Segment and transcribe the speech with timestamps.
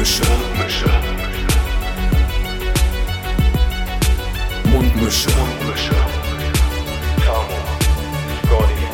[0.00, 0.24] Mundmische.
[4.64, 5.28] Mundmische.
[5.36, 5.94] Mundmische.
[7.22, 7.58] Tamo.
[8.46, 8.86] Scotty.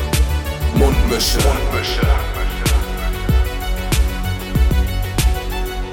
[0.75, 1.39] Mundmische.
[1.47, 2.07] Mundmische.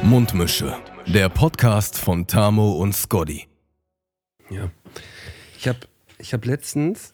[0.02, 0.76] Mundmische.
[1.06, 3.48] Der Podcast von Tamo und Scotty.
[4.50, 4.72] Ja.
[5.60, 5.78] Ich habe
[6.18, 7.14] ich hab letztens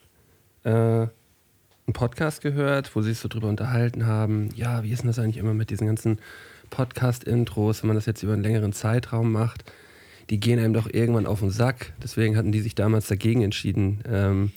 [0.64, 1.10] äh, einen
[1.92, 4.48] Podcast gehört, wo sie sich so drüber unterhalten haben.
[4.54, 6.18] Ja, wie ist denn das eigentlich immer mit diesen ganzen
[6.70, 9.64] Podcast-Intros, wenn man das jetzt über einen längeren Zeitraum macht?
[10.30, 11.92] Die gehen einem doch irgendwann auf den Sack.
[12.02, 14.52] Deswegen hatten die sich damals dagegen entschieden, ähm,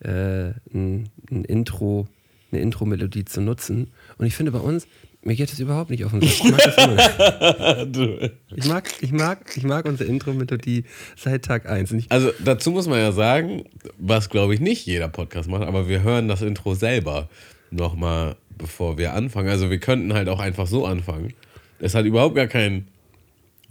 [0.00, 2.08] äh, ein, ein Intro,
[2.50, 3.92] eine Intro-Melodie zu nutzen.
[4.18, 4.86] Und ich finde bei uns,
[5.22, 6.32] mir geht das überhaupt nicht auf den Sack.
[6.32, 8.30] Ich mag das immer.
[8.56, 10.84] Ich mag, ich mag, ich mag unsere Intro-Melodie
[11.16, 11.92] seit Tag 1.
[11.92, 13.64] Und ich, Also dazu muss man ja sagen,
[13.98, 17.28] was glaube ich nicht jeder Podcast macht, aber wir hören das Intro selber
[17.70, 19.48] nochmal, bevor wir anfangen.
[19.48, 21.34] Also wir könnten halt auch einfach so anfangen.
[21.78, 22.88] Es hat überhaupt gar keinen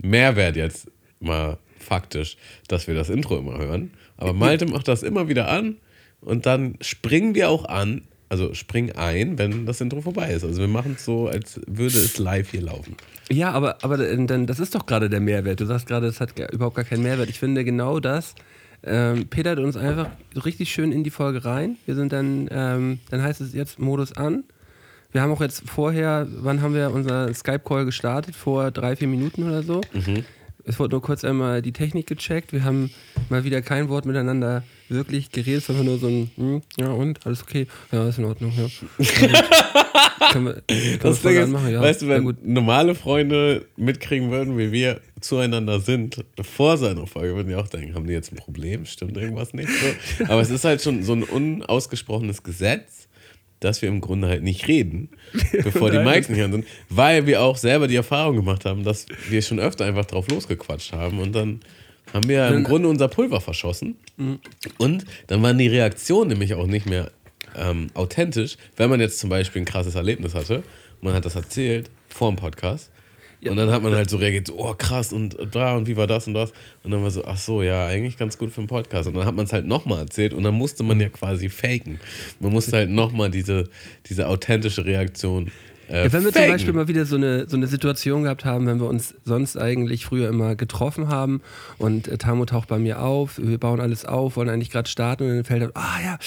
[0.02, 0.90] Mehrwert jetzt
[1.20, 3.92] mal faktisch, dass wir das Intro immer hören.
[4.18, 5.78] Aber Malte macht das immer wieder an
[6.22, 10.44] und dann springen wir auch an, also springen ein, wenn das Intro vorbei ist.
[10.44, 12.96] Also wir machen es so, als würde es live hier laufen.
[13.30, 15.60] Ja, aber, aber dann, das ist doch gerade der Mehrwert.
[15.60, 17.30] Du sagst gerade, es hat überhaupt gar keinen Mehrwert.
[17.30, 18.36] Ich finde genau das.
[18.84, 21.78] Ähm, Peter hat uns einfach so richtig schön in die Folge rein.
[21.86, 24.44] Wir sind dann, ähm, dann heißt es jetzt Modus an.
[25.18, 28.36] Wir haben auch jetzt vorher, wann haben wir unser Skype-Call gestartet?
[28.36, 29.82] Vor drei, vier Minuten oder so.
[30.64, 32.54] Es wurde nur kurz einmal die Technik gecheckt.
[32.54, 32.92] Wir haben
[33.30, 37.42] mal wieder kein Wort miteinander wirklich geredet, sondern nur so ein, hm, ja und, alles
[37.42, 38.68] okay, ja, ist in Ordnung, ja.
[39.00, 41.82] wir, können wir Das Ding ist, ja.
[41.82, 42.46] weißt du, ja, wenn gut.
[42.46, 47.96] normale Freunde mitkriegen würden, wie wir zueinander sind, vor seiner Folge, würden die auch denken,
[47.96, 48.86] haben die jetzt ein Problem?
[48.86, 49.70] Stimmt irgendwas nicht?
[49.70, 50.26] So.
[50.28, 53.08] Aber es ist halt schon so ein unausgesprochenes Gesetz,
[53.60, 55.10] dass wir im Grunde halt nicht reden,
[55.64, 56.00] bevor die.
[56.00, 59.60] Mikes nicht an sind, weil wir auch selber die Erfahrung gemacht haben, dass wir schon
[59.60, 61.62] öfter einfach drauf losgequatscht haben und dann
[62.14, 63.98] haben wir im Grunde unser Pulver verschossen.
[64.78, 67.12] Und dann waren die Reaktionen nämlich auch nicht mehr
[67.56, 70.64] ähm, authentisch, wenn man jetzt zum Beispiel ein krasses Erlebnis hatte,
[71.02, 72.90] man hat das erzählt vor dem Podcast.
[73.40, 73.52] Ja.
[73.52, 76.08] Und dann hat man halt so reagiert, so, oh krass, und da und wie war
[76.08, 76.52] das und das.
[76.84, 79.08] Und dann war so, ach so, ja, eigentlich ganz gut für einen Podcast.
[79.08, 82.00] Und dann hat man es halt nochmal erzählt und dann musste man ja quasi faken.
[82.40, 83.70] Man musste halt nochmal diese,
[84.10, 85.52] diese authentische Reaktion.
[85.88, 86.46] Äh, Ja, wenn wir faken.
[86.48, 89.56] zum Beispiel mal wieder so eine, so eine Situation gehabt haben, wenn wir uns sonst
[89.56, 91.42] eigentlich früher immer getroffen haben
[91.78, 95.24] und äh, Tamo taucht bei mir auf, wir bauen alles auf, wollen eigentlich gerade starten
[95.30, 96.18] und dann fällt halt, ah ja,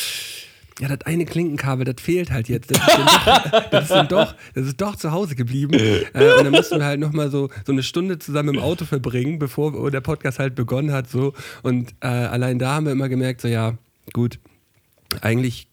[0.80, 2.70] ja, das eine Klinkenkabel, das fehlt halt jetzt.
[2.70, 5.74] Das ist dann doch, das ist, dann doch, das ist doch zu Hause geblieben.
[5.74, 9.38] Äh, und dann mussten wir halt nochmal so, so eine Stunde zusammen im Auto verbringen,
[9.38, 11.08] bevor der Podcast halt begonnen hat.
[11.10, 11.34] So.
[11.62, 13.74] Und äh, allein da haben wir immer gemerkt, so ja,
[14.12, 14.38] gut,
[15.22, 15.66] eigentlich,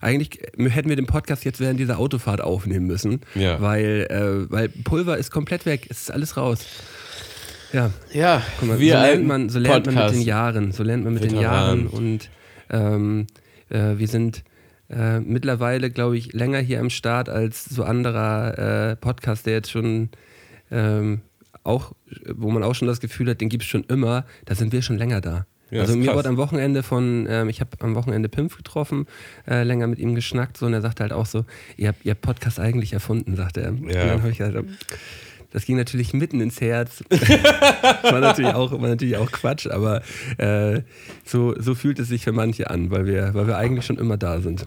[0.00, 3.60] eigentlich hätten wir den Podcast jetzt während dieser Autofahrt aufnehmen müssen, Ja.
[3.60, 6.64] weil, äh, weil Pulver ist komplett weg, es ist alles raus.
[7.72, 10.82] Ja, Ja, guck mal, so, lernt man, so lernt man mit Podcast- den Jahren, so
[10.82, 11.84] lernt man mit den Veteranen.
[11.84, 12.30] Jahren und
[12.70, 13.26] ähm,
[13.70, 14.44] äh, wir sind
[14.88, 19.70] äh, mittlerweile, glaube ich, länger hier am Start als so anderer äh, Podcast, der jetzt
[19.70, 20.10] schon
[20.70, 21.20] ähm,
[21.64, 21.92] auch,
[22.26, 24.82] wo man auch schon das Gefühl hat, den gibt es schon immer, da sind wir
[24.82, 25.46] schon länger da.
[25.70, 26.16] Ja, also mir krass.
[26.16, 29.06] wurde am Wochenende von, ähm, ich habe am Wochenende Pimpf getroffen,
[29.46, 31.44] äh, länger mit ihm geschnackt so und er sagte halt auch so,
[31.76, 33.70] ihr habt, ihr habt Podcast eigentlich erfunden, sagte er.
[33.70, 34.56] Und dann habe ich gesagt,
[35.50, 37.02] das ging natürlich mitten ins Herz.
[38.02, 40.02] war, natürlich auch, war natürlich auch Quatsch, aber
[40.38, 40.82] äh,
[41.24, 44.16] so, so fühlt es sich für manche an, weil wir, weil wir eigentlich schon immer
[44.16, 44.66] da sind.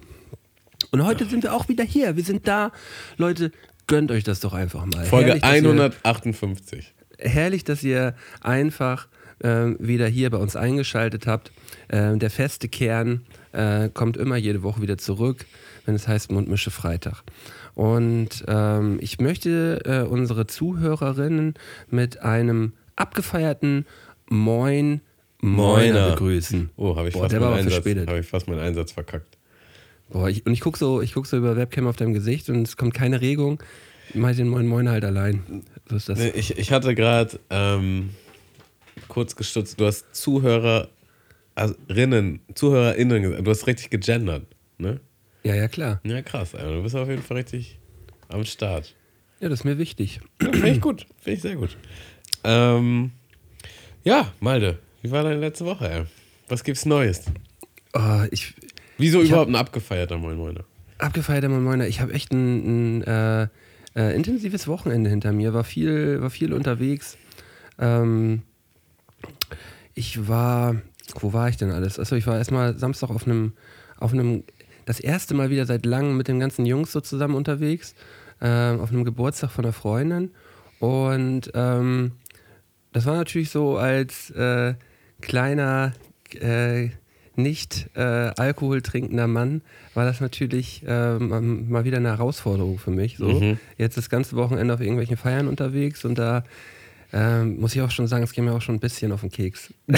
[0.91, 2.15] Und heute sind wir auch wieder hier.
[2.15, 2.71] Wir sind da.
[3.17, 3.51] Leute,
[3.87, 5.05] gönnt euch das doch einfach mal.
[5.05, 6.93] Folge Herrlich, dass ihr- 158.
[7.17, 9.07] herrlich, dass ihr einfach
[9.41, 11.51] ähm, wieder hier bei uns eingeschaltet habt.
[11.89, 13.21] Ähm, der feste Kern
[13.53, 15.45] äh, kommt immer jede Woche wieder zurück,
[15.85, 17.23] wenn es heißt Mundmische Freitag.
[17.75, 21.55] Und ähm, ich möchte äh, unsere Zuhörerinnen
[21.89, 23.85] mit einem abgefeierten
[24.29, 25.01] Moin
[25.41, 26.09] Moiner Moiner.
[26.11, 26.69] begrüßen.
[26.77, 29.37] Oh, habe ich, Boah, fast meinen Einsatz- hab ich fast meinen Einsatz verkackt.
[30.09, 32.61] Boah, ich, und ich gucke so, ich guck so über Webcam auf deinem Gesicht und
[32.67, 33.61] es kommt keine Regung.
[34.13, 35.63] Mach den Moin Moiner halt allein.
[35.89, 36.19] So ist das.
[36.19, 38.11] Nee, ich, ich hatte gerade ähm,
[39.07, 39.79] kurz gestutzt.
[39.79, 40.05] Du hast
[41.55, 43.45] Zuhörerinnen, ZuhörerInnen gesagt.
[43.47, 44.45] Du hast richtig gegendert,
[44.77, 44.99] ne?
[45.43, 45.99] Ja, ja, klar.
[46.03, 46.75] Ja, krass, Alter.
[46.75, 47.79] Du bist auf jeden Fall richtig
[48.29, 48.95] am Start.
[49.39, 50.21] Ja, das ist mir wichtig.
[50.41, 51.05] Ja, Finde ich gut.
[51.19, 51.77] Finde ich sehr gut.
[52.43, 53.11] Ähm,
[54.03, 56.03] ja, Malde, wie war deine letzte Woche, ey?
[56.47, 57.23] Was gibt's Neues?
[57.93, 58.53] Oh, ich,
[58.97, 60.63] Wieso Ich überhaupt ein abgefeierter Moin Moiner?
[60.97, 61.87] abgefeierter Moin Moiner.
[61.87, 63.47] Ich habe echt ein, ein äh,
[63.95, 65.53] äh, intensives Wochenende hinter mir.
[65.53, 67.17] War viel, war viel unterwegs.
[67.79, 68.43] Ähm,
[69.93, 70.81] ich war,
[71.19, 71.99] wo war ich denn alles?
[71.99, 73.53] Achso, ich war erstmal Samstag auf einem,
[73.97, 74.43] auf einem,
[74.85, 77.95] das erste Mal wieder seit langem mit den ganzen Jungs so zusammen unterwegs,
[78.41, 80.31] ähm, auf einem Geburtstag von einer Freundin.
[80.79, 82.13] Und ähm,
[82.91, 84.73] das war natürlich so als äh,
[85.21, 85.93] kleiner,
[86.39, 86.89] äh,
[87.35, 89.61] nicht äh, Alkohol trinkender Mann,
[89.95, 93.17] war das natürlich äh, mal- mal wieder eine Herausforderung für mich.
[93.17, 93.27] So.
[93.27, 93.57] Mhm.
[93.77, 96.43] Jetzt das ganze Wochenende auf irgendwelchen Feiern unterwegs und da
[97.13, 99.29] ähm, muss ich auch schon sagen, es geht mir auch schon ein bisschen auf den
[99.29, 99.71] Keks.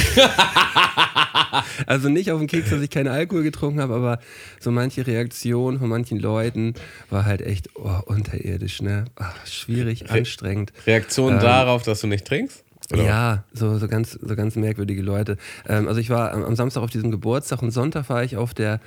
[1.88, 4.20] also nicht auf den Keks, dass ich keinen Alkohol getrunken habe, aber
[4.60, 6.74] so manche Reaktion von manchen Leuten
[7.10, 9.06] war halt echt oh, unterirdisch, ne?
[9.16, 10.74] Ach, schwierig, anstrengend.
[10.86, 12.65] Reaktion Ähm, darauf, dass du nicht trinkst?
[12.94, 13.04] Oder?
[13.04, 15.38] Ja, so, so, ganz, so ganz merkwürdige Leute.
[15.68, 18.54] Ähm, also ich war am, am Samstag auf diesem Geburtstag und Sonntag war ich auf
[18.54, 18.80] der,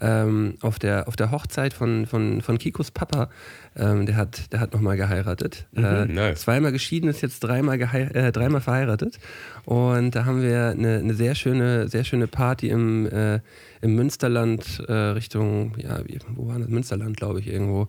[0.00, 3.28] ähm, auf der, auf der Hochzeit von, von, von Kikos Papa.
[3.76, 5.66] Ähm, der hat, der hat nochmal geheiratet.
[5.76, 6.40] äh, Mhm, nice.
[6.40, 9.18] Zweimal geschieden, ist jetzt dreimal, äh, dreimal verheiratet.
[9.64, 13.40] Und da haben wir eine, eine sehr schöne, sehr schöne Party im, äh,
[13.80, 16.00] im Münsterland äh, Richtung, ja,
[16.34, 16.68] wo war das?
[16.68, 17.88] Münsterland, glaube ich, irgendwo.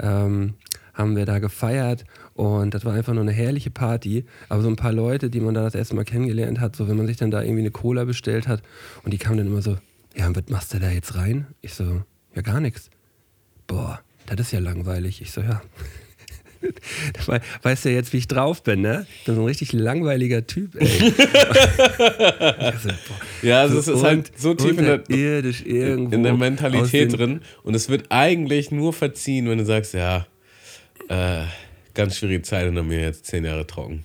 [0.00, 0.54] Ähm,
[0.94, 4.24] haben wir da gefeiert und das war einfach nur eine herrliche Party.
[4.48, 6.96] Aber so ein paar Leute, die man da das erste Mal kennengelernt hat, so wenn
[6.96, 8.62] man sich dann da irgendwie eine Cola bestellt hat
[9.04, 9.76] und die kamen dann immer so,
[10.16, 11.46] ja, und was machst du da jetzt rein?
[11.60, 12.02] Ich so,
[12.34, 12.90] ja, gar nichts.
[13.66, 15.20] Boah, das ist ja langweilig.
[15.22, 15.62] Ich so, ja.
[17.26, 19.04] We- Weißt du jetzt, wie ich drauf bin, ne?
[19.18, 20.86] Ich bin so ein richtig langweiliger Typ, ey.
[22.82, 23.16] So, boah.
[23.42, 25.10] Ja, also es ist halt so tief in der,
[26.12, 30.26] in der Mentalität drin und es wird eigentlich nur verziehen, wenn du sagst, ja,
[31.08, 31.42] äh,
[31.94, 34.04] ganz schwierige Zeit hinter mir, jetzt zehn Jahre trocken.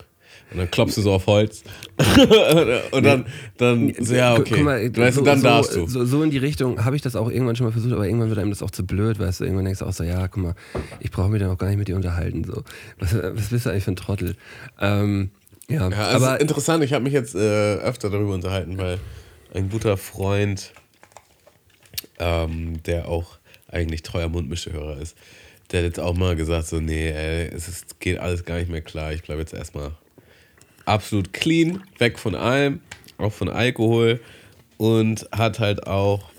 [0.51, 1.63] Und dann klopfst du so auf Holz.
[2.91, 3.25] und dann,
[3.57, 4.63] dann so, ja, okay.
[4.63, 5.87] Mal, du weißt, so, dann so, darfst du.
[5.87, 8.29] So, so in die Richtung habe ich das auch irgendwann schon mal versucht, aber irgendwann
[8.29, 9.43] wird einem das auch zu blöd, weißt du.
[9.43, 10.55] Irgendwann denkst du auch so, ja, guck mal,
[11.01, 12.45] ich brauche mich dann auch gar nicht mit dir unterhalten.
[12.45, 12.63] So.
[12.97, 14.37] Was, was bist du eigentlich für ein Trottel?
[14.79, 15.31] Ähm,
[15.69, 18.99] ja, Ja, also aber interessant, ich habe mich jetzt äh, öfter darüber unterhalten, weil
[19.53, 20.71] ein guter Freund,
[22.19, 23.37] ähm, der auch
[23.67, 25.17] eigentlich treuer Mundmischehörer ist,
[25.71, 28.69] der hat jetzt auch mal gesagt, so, nee, ey, es ist, geht alles gar nicht
[28.69, 29.91] mehr klar, ich bleibe jetzt erstmal
[30.85, 32.79] absolut clean, weg von allem,
[33.17, 34.19] auch von Alkohol
[34.77, 36.29] und hat halt auch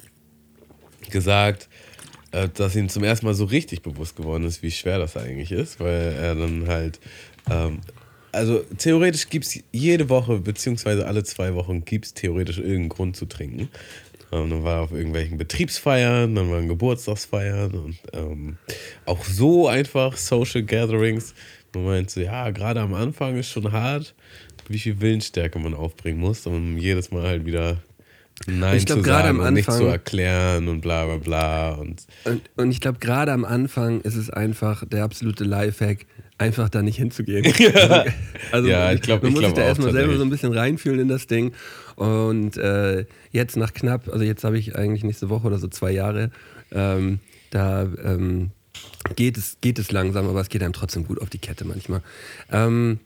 [1.10, 1.68] gesagt,
[2.32, 5.52] äh, dass ihm zum ersten Mal so richtig bewusst geworden ist, wie schwer das eigentlich
[5.52, 7.00] ist, weil er dann halt,
[7.50, 7.80] ähm,
[8.32, 13.16] also theoretisch gibt es jede Woche, beziehungsweise alle zwei Wochen, gibt es theoretisch irgendeinen Grund
[13.16, 13.68] zu trinken.
[14.30, 18.58] Ähm, dann war er auf irgendwelchen Betriebsfeiern, dann waren Geburtstagsfeiern und ähm,
[19.06, 21.34] auch so einfach Social Gatherings.
[21.74, 24.14] Man meint so, ja, gerade am Anfang ist schon hart,
[24.68, 27.78] wie viel Willensstärke man aufbringen muss, um jedes Mal halt wieder
[28.46, 31.16] Nein Ich glaub, zu gerade sagen am und nicht Anfang- zu erklären und bla bla
[31.16, 31.70] bla.
[31.72, 36.06] Und Und, und ich glaube, gerade am Anfang ist es einfach der absolute Lifehack,
[36.38, 37.44] einfach da nicht hinzugehen.
[37.74, 38.04] Also,
[38.52, 40.52] also Ja, ich glaub- man ich muss glaub sich da erstmal selber so ein bisschen
[40.52, 41.52] reinfühlen in das Ding.
[41.96, 45.90] Und äh, jetzt nach knapp, also jetzt habe ich eigentlich nächste Woche oder so zwei
[45.90, 46.30] Jahre,
[46.70, 47.18] ähm,
[47.50, 48.50] da ähm,
[49.16, 52.02] geht, es, geht es langsam, aber es geht einem trotzdem gut auf die Kette manchmal.
[52.52, 53.00] Ähm,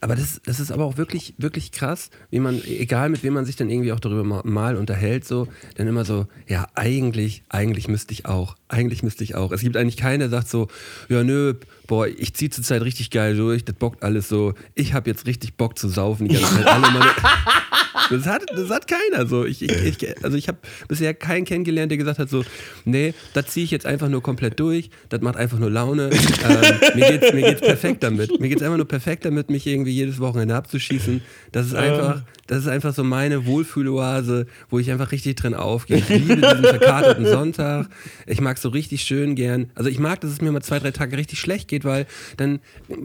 [0.00, 3.44] aber das, das ist aber auch wirklich, wirklich krass, wie man, egal mit wem man
[3.44, 7.88] sich dann irgendwie auch darüber mal, mal unterhält, so, dann immer so, ja, eigentlich, eigentlich
[7.88, 9.52] müsste ich auch, eigentlich müsste ich auch.
[9.52, 10.68] Es gibt eigentlich keinen, der sagt so,
[11.08, 11.54] ja, nö,
[11.86, 15.56] boah, ich ziehe zurzeit richtig geil durch, das bockt alles so, ich habe jetzt richtig
[15.56, 17.10] Bock zu saufen, die ganze Zeit alle meine.
[18.10, 19.44] Das hat, das hat keiner so.
[19.44, 20.58] Ich, ich, ich, also ich habe
[20.88, 22.44] bisher keinen kennengelernt, der gesagt hat so,
[22.84, 26.10] nee, das ziehe ich jetzt einfach nur komplett durch, das macht einfach nur Laune.
[26.10, 28.40] ähm, mir, geht's, mir geht's perfekt damit.
[28.40, 31.22] Mir geht's einfach nur perfekt damit, mich irgendwie jedes Wochenende abzuschießen.
[31.52, 35.98] Das ist einfach, das ist einfach so meine Wohlfühloase, wo ich einfach richtig drin aufgehe.
[35.98, 37.88] Ich liebe diesen verkaterten Sonntag.
[38.26, 39.70] Ich mag so richtig schön gern.
[39.74, 42.06] Also ich mag, dass es mir mal zwei, drei Tage richtig schlecht geht, weil
[42.36, 42.60] dann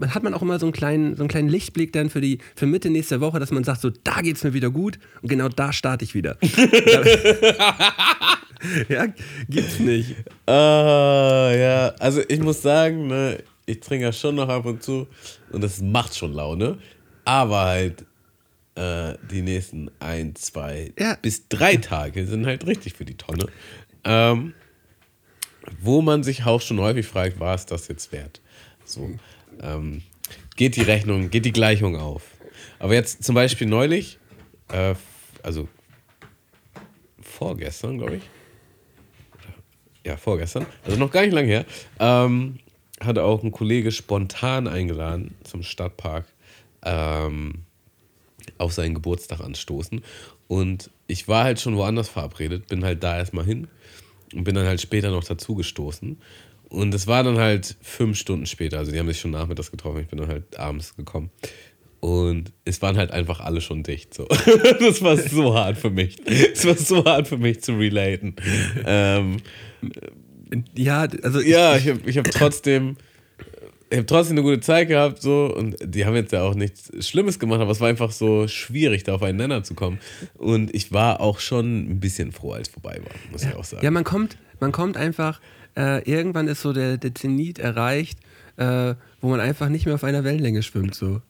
[0.08, 2.66] hat man auch immer so einen kleinen, so einen kleinen Lichtblick dann für die, für
[2.66, 5.72] Mitte nächster Woche, dass man sagt so, da geht's mir wieder gut und genau da
[5.72, 6.36] starte ich wieder.
[8.88, 9.06] ja,
[9.48, 10.14] gibt's nicht.
[10.46, 15.06] Ah, ja, also ich muss sagen, ne, ich trinke ja schon noch ab und zu
[15.52, 16.78] und das macht schon Laune.
[17.24, 18.04] Aber halt
[18.74, 21.16] äh, die nächsten ein, zwei Ja.
[21.20, 23.46] bis drei Tage sind halt richtig für die Tonne.
[24.04, 24.54] Ähm,
[25.80, 28.40] wo man sich auch schon häufig fragt, war es das jetzt wert?
[28.86, 29.10] So,
[29.60, 30.02] ähm,
[30.56, 32.22] geht die Rechnung, geht die Gleichung auf?
[32.78, 34.18] Aber jetzt zum Beispiel neulich,
[34.72, 34.94] äh,
[35.42, 35.68] also
[37.20, 38.22] vorgestern, glaube ich,
[40.04, 41.64] ja, vorgestern, also noch gar nicht lange her,
[41.98, 42.58] ähm,
[43.00, 46.26] hatte auch ein Kollege spontan eingeladen zum Stadtpark
[46.82, 47.64] ähm,
[48.56, 50.02] auf seinen Geburtstag anstoßen.
[50.48, 53.68] Und ich war halt schon woanders verabredet, bin halt da erstmal hin
[54.34, 56.18] und bin dann halt später noch dazu gestoßen.
[56.70, 60.00] Und es war dann halt fünf Stunden später, also die haben sich schon nachmittags getroffen,
[60.00, 61.30] ich bin dann halt abends gekommen.
[62.00, 64.14] Und es waren halt einfach alle schon dicht.
[64.14, 64.26] So.
[64.80, 66.16] Das war so hart für mich.
[66.26, 68.36] Es war so hart für mich zu relaten.
[68.86, 69.38] Ähm,
[70.76, 72.96] Ja, also ja, ich habe ich hab trotzdem
[73.90, 76.90] ich habe trotzdem eine gute Zeit gehabt, so, und die haben jetzt ja auch nichts
[77.06, 79.98] Schlimmes gemacht, aber es war einfach so schwierig, da auf einen Nenner zu kommen.
[80.34, 83.64] Und ich war auch schon ein bisschen froh, als es vorbei war, muss ich auch
[83.64, 83.84] sagen.
[83.84, 85.40] Ja, man kommt, man kommt einfach,
[85.76, 88.18] äh, irgendwann ist so der, der Zenit erreicht,
[88.56, 91.22] äh, wo man einfach nicht mehr auf einer Wellenlänge schwimmt, so.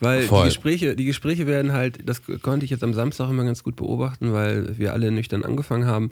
[0.00, 0.42] Weil Voll.
[0.44, 3.74] die Gespräche, die Gespräche werden halt, das konnte ich jetzt am Samstag immer ganz gut
[3.76, 6.10] beobachten, weil wir alle nüchtern angefangen haben.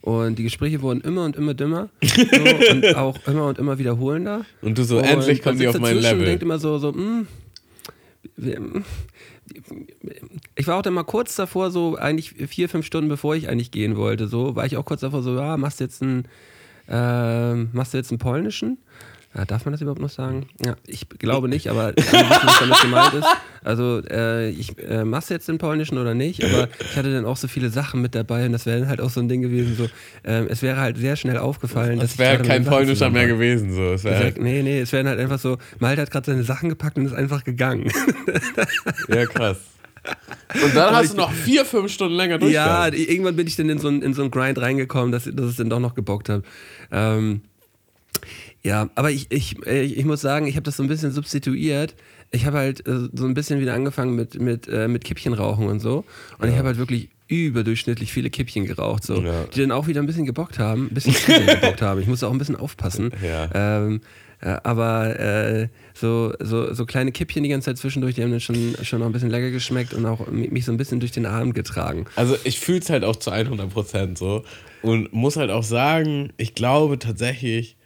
[0.00, 4.44] Und die Gespräche wurden immer und immer dümmer so, und auch immer und immer wiederholender.
[4.62, 6.26] Und du so, endlich kommen die auf mein dazwischen und Level.
[6.26, 7.26] denkt immer so, so, hm,
[8.36, 8.60] wir-
[10.56, 13.70] ich war auch dann mal kurz davor, so eigentlich vier, fünf Stunden bevor ich eigentlich
[13.70, 16.24] gehen wollte, so war ich auch kurz davor, so, ja, machst du jetzt einen,
[16.88, 18.78] ähm, machst du jetzt einen polnischen?
[19.38, 20.48] Ja, darf man das überhaupt noch sagen?
[20.66, 23.26] Ja, ich glaube nicht, aber alle wissen, was damit gemeint ist.
[23.62, 26.44] Also, äh, ich äh, machst du jetzt den polnischen oder nicht?
[26.44, 29.00] Aber ich hatte dann auch so viele Sachen mit dabei und das wäre dann halt
[29.00, 29.88] auch so ein Ding gewesen, so,
[30.24, 33.92] ähm, es wäre halt sehr schnell aufgefallen, dass Es wäre kein polnischer mehr gewesen, so.
[33.92, 36.68] Es wär halt, nee, nee, es wären halt einfach so, Malte hat gerade seine Sachen
[36.68, 37.92] gepackt und ist einfach gegangen.
[39.08, 39.58] ja, krass.
[40.64, 42.38] Und dann hast du noch vier, fünf Stunden länger ja,
[42.90, 43.00] durchgehalten.
[43.00, 45.56] irgendwann bin ich dann in so einen in so einen Grind reingekommen, dass, dass es
[45.56, 46.44] dann doch noch gebockt hat.
[46.90, 47.42] Ähm,
[48.64, 51.94] ja, aber ich, ich, ich muss sagen, ich habe das so ein bisschen substituiert.
[52.30, 55.66] Ich habe halt äh, so ein bisschen wieder angefangen mit, mit, äh, mit Kippchen rauchen
[55.66, 56.04] und so.
[56.38, 59.44] Und ich habe halt wirklich überdurchschnittlich viele Kippchen geraucht, so, Ja.
[59.54, 61.14] die dann auch wieder ein bisschen gebockt haben, ein bisschen
[61.46, 62.00] gebockt haben.
[62.00, 63.10] Ich musste auch ein bisschen aufpassen.
[63.22, 63.48] Ja.
[63.54, 64.00] Ähm,
[64.40, 68.40] äh, aber äh, so, so, so kleine Kippchen die ganze Zeit zwischendurch, die haben dann
[68.40, 71.12] schon, schon noch ein bisschen lecker geschmeckt und auch mi- mich so ein bisschen durch
[71.12, 72.04] den Abend getragen.
[72.16, 74.44] Also ich fühle es halt auch zu 100% so
[74.82, 77.76] und muss halt auch sagen, ich glaube tatsächlich,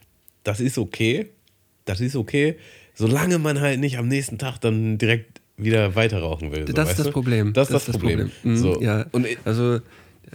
[0.44, 1.26] das ist okay,
[1.84, 2.56] das ist okay,
[2.94, 6.66] solange man halt nicht am nächsten Tag dann direkt wieder weiter rauchen will.
[6.66, 7.10] So, das ist das?
[7.10, 7.52] Problem.
[7.52, 8.30] Das ist das, Problem.
[8.42, 8.80] Mhm, So.
[8.82, 9.06] ja.
[9.12, 9.80] Und also,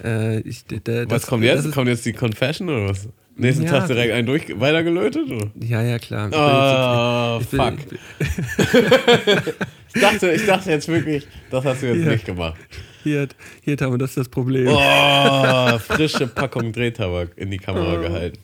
[0.04, 1.58] äh, ich, d- d- was das, kommt jetzt?
[1.60, 3.08] Das ist, kommt jetzt die Confession oder was?
[3.36, 3.72] Nächsten Ja.
[3.80, 5.30] Tag direkt einen durch weitergelötet?
[5.30, 5.52] Oder?
[5.62, 6.30] ja, ja, klar.
[6.32, 7.74] Oh, Ich bin fuck.
[8.20, 9.44] ich bin-
[9.96, 12.12] Ich dachte, ich dachte jetzt wirklich, das hast du jetzt Ja.
[12.12, 12.56] nicht gemacht.
[13.04, 13.28] Hier,
[13.64, 14.68] hier, Tamo, das ist das Problem.
[14.70, 18.38] Oh, frische Packung Drehtabak in die Kamera gehalten.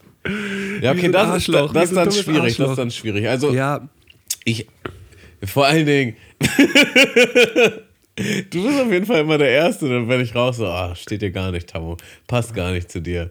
[0.81, 2.57] Ja, okay, das ist, das wie ist dann schwierig.
[2.57, 2.69] Das Arschloch.
[2.71, 3.27] ist dann schwierig.
[3.27, 3.87] Also, Ja,
[4.45, 4.67] ich.
[5.43, 6.15] Vor allen Dingen.
[8.15, 11.21] du bist auf jeden Fall immer der Erste, dann wenn ich raus so, ah, steht
[11.21, 11.97] dir gar nicht, Tammo.
[12.27, 13.29] Passt gar nicht zu dir.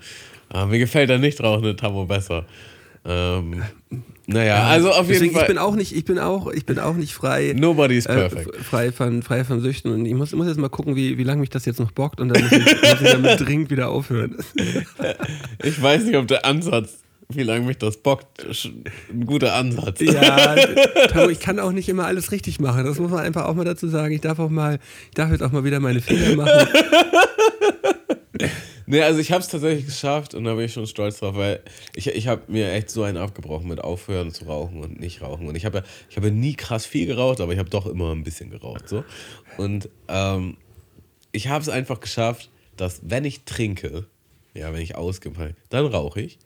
[0.51, 2.45] Ah, mir gefällt der nicht rauchende Tammo besser.
[3.07, 3.63] Ähm,
[4.27, 5.43] naja, also auf jeden deswegen, Fall.
[5.43, 7.55] ich bin auch nicht, ich bin auch, ich bin auch nicht frei.
[7.57, 8.55] Nobody is äh, perfect.
[8.57, 11.25] f- frei, von, frei von Süchten und ich muss, muss jetzt mal gucken, wie, wie
[11.25, 13.89] lange mich das jetzt noch bockt und dann muss ich, muss ich damit dringend wieder
[13.89, 14.37] aufhören.
[15.65, 16.99] Ich weiß nicht, ob der Ansatz,
[17.29, 18.69] wie lange mich das bockt, ist
[19.11, 20.01] ein guter Ansatz.
[20.01, 20.55] Ja,
[21.09, 22.85] Tamo, ich kann auch nicht immer alles richtig machen.
[22.85, 24.13] Das muss man einfach auch mal dazu sagen.
[24.13, 26.69] Ich darf auch mal, ich darf jetzt auch mal wieder meine Fehler machen.
[28.93, 31.63] Nee, also ich habe es tatsächlich geschafft und da bin ich schon stolz drauf, weil
[31.95, 35.49] ich, ich habe mir echt so einen abgebrochen mit aufhören zu rauchen und nicht rauchen.
[35.49, 37.87] Und ich habe ja, ich habe ja nie krass viel geraucht, aber ich habe doch
[37.87, 38.91] immer ein bisschen geraucht.
[38.91, 39.03] So.
[39.57, 40.59] Und ähm,
[41.31, 44.09] ich habe es einfach geschafft, dass wenn ich trinke,
[44.53, 46.39] ja, wenn ich ausgebe, dann rauche ich.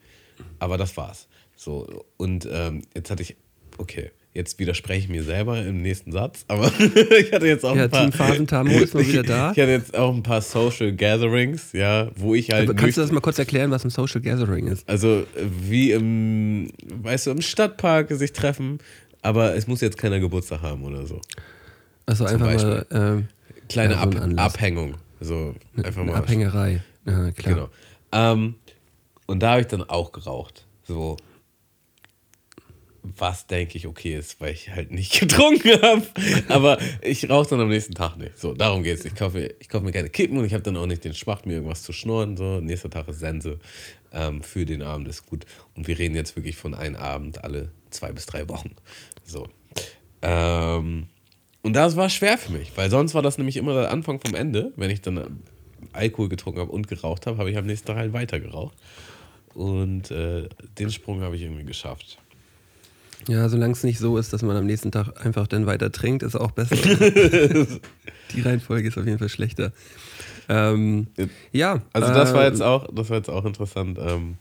[0.60, 1.26] Aber das war's.
[1.56, 3.34] So, und ähm, jetzt hatte ich,
[3.78, 6.66] okay, jetzt widerspreche ich mir selber im nächsten Satz, aber
[7.18, 8.02] ich hatte jetzt auch Ja, ein paar.
[8.02, 9.52] Team Phasentamo ist mal wieder da.
[9.52, 12.68] Ich hatte jetzt auch ein paar Social Gatherings, ja, wo ich halt.
[12.68, 14.88] Aber kannst du das mal kurz erklären, was ein Social Gathering ist?
[14.88, 15.24] also äh,
[15.68, 16.68] wie im,
[17.02, 18.78] weißt du, im Stadtpark sich treffen,
[19.22, 21.20] aber es muss jetzt keiner Geburtstag haben oder so.
[22.04, 23.28] Also einfach mal ähm,
[23.68, 24.32] Kleine Ja, so Ab.
[24.36, 24.94] Abhängung.
[25.20, 26.14] So einfach mal.
[26.14, 26.82] Abhängerei.
[27.06, 27.54] Ja, klar.
[27.54, 27.68] Genau.
[28.12, 28.54] Ähm,
[29.26, 30.66] und da habe ich dann auch geraucht.
[30.86, 31.16] So.
[33.16, 36.02] Was denke ich okay ist, weil ich halt nicht getrunken habe.
[36.48, 38.38] Aber ich rauche dann am nächsten Tag nicht.
[38.38, 39.04] So, darum geht's.
[39.04, 41.46] Ich kaufe, ich kaufe mir keine Kippen und ich habe dann auch nicht den Schmacht,
[41.46, 42.36] mir irgendwas zu schnurren.
[42.36, 43.58] So, nächster Tag ist Sense.
[44.12, 45.46] Ähm, für den Abend ist gut.
[45.74, 48.74] Und wir reden jetzt wirklich von einem Abend alle zwei bis drei Wochen.
[49.24, 49.48] So.
[50.22, 51.06] Ähm,
[51.62, 54.34] und das war schwer für mich, weil sonst war das nämlich immer der Anfang vom
[54.34, 54.72] Ende.
[54.76, 55.42] Wenn ich dann
[55.92, 58.76] Alkohol getrunken habe und geraucht habe, habe ich am nächsten Tag halt weiter geraucht.
[59.54, 60.48] Und äh,
[60.78, 62.18] den Sprung habe ich irgendwie geschafft.
[63.28, 66.22] Ja, solange es nicht so ist, dass man am nächsten Tag einfach dann weiter trinkt,
[66.22, 66.76] ist auch besser.
[68.34, 69.72] Die Reihenfolge ist auf jeden Fall schlechter.
[70.48, 71.08] Ähm,
[71.52, 71.82] ja.
[71.92, 73.98] Also das war ähm, jetzt auch, das war jetzt auch interessant.
[74.00, 74.36] Ähm,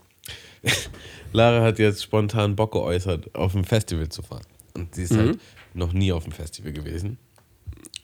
[1.32, 4.44] Lara hat jetzt spontan Bock geäußert, auf ein Festival zu fahren.
[4.74, 5.18] Und sie ist Mhm.
[5.18, 5.38] halt
[5.74, 7.18] noch nie auf dem Festival gewesen.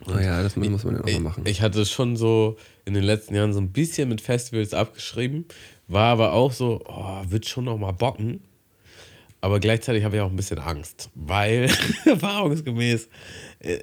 [0.07, 1.45] Oh ja, das muss man dann auch mal machen.
[1.47, 5.45] Ich hatte schon so in den letzten Jahren so ein bisschen mit Festivals abgeschrieben,
[5.87, 8.41] war aber auch so, oh, wird schon noch mal bocken.
[9.43, 11.69] Aber gleichzeitig habe ich auch ein bisschen Angst, weil
[12.07, 13.09] erfahrungsgemäß
[13.59, 13.81] äh,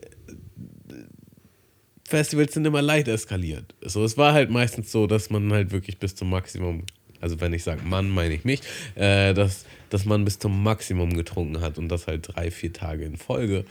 [2.08, 3.76] Festivals sind immer leicht eskaliert.
[3.82, 6.84] So, es war halt meistens so, dass man halt wirklich bis zum Maximum
[7.22, 8.62] also wenn ich sage Mann, meine ich mich,
[8.96, 13.04] äh, dass, dass man bis zum Maximum getrunken hat und das halt drei, vier Tage
[13.04, 13.66] in Folge.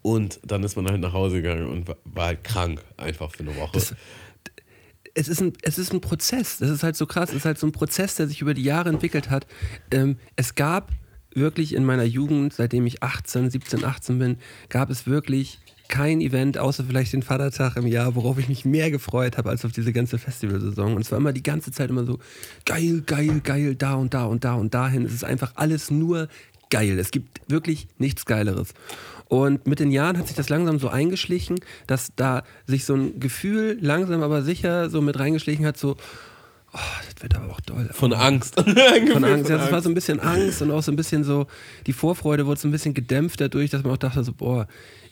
[0.00, 3.54] Und dann ist man halt nach Hause gegangen und war- halt krank, einfach für eine
[3.56, 3.72] Woche.
[3.74, 3.94] Das-
[5.12, 6.56] es ist, ein, es ist ein Prozess.
[6.56, 7.30] Das ist halt so krass.
[7.30, 9.46] Es ist halt so ein Prozess, der sich über die Jahre entwickelt hat.
[9.90, 10.90] Ähm, es gab
[11.36, 14.38] wirklich in meiner Jugend, seitdem ich 18, 17, 18 bin,
[14.68, 18.90] gab es wirklich kein Event, außer vielleicht den Vatertag im Jahr, worauf ich mich mehr
[18.90, 20.94] gefreut habe als auf diese ganze Festivalsaison.
[20.94, 22.18] Und es war immer die ganze Zeit immer so
[22.64, 25.04] geil, geil, geil, da und da und da und dahin.
[25.04, 26.28] Es ist einfach alles nur
[26.70, 26.98] geil.
[26.98, 28.74] Es gibt wirklich nichts Geileres.
[29.28, 33.18] Und mit den Jahren hat sich das langsam so eingeschlichen, dass da sich so ein
[33.18, 35.96] Gefühl langsam aber sicher so mit reingeschlichen hat, so,
[36.76, 37.88] oh, das wird aber auch doll.
[37.92, 38.54] Von Angst.
[39.12, 39.50] Von Angst.
[39.50, 41.46] Ja, es war so ein bisschen Angst und auch so ein bisschen so,
[41.86, 44.68] die Vorfreude wurde so ein bisschen gedämpft dadurch, dass man auch dachte, so, boah,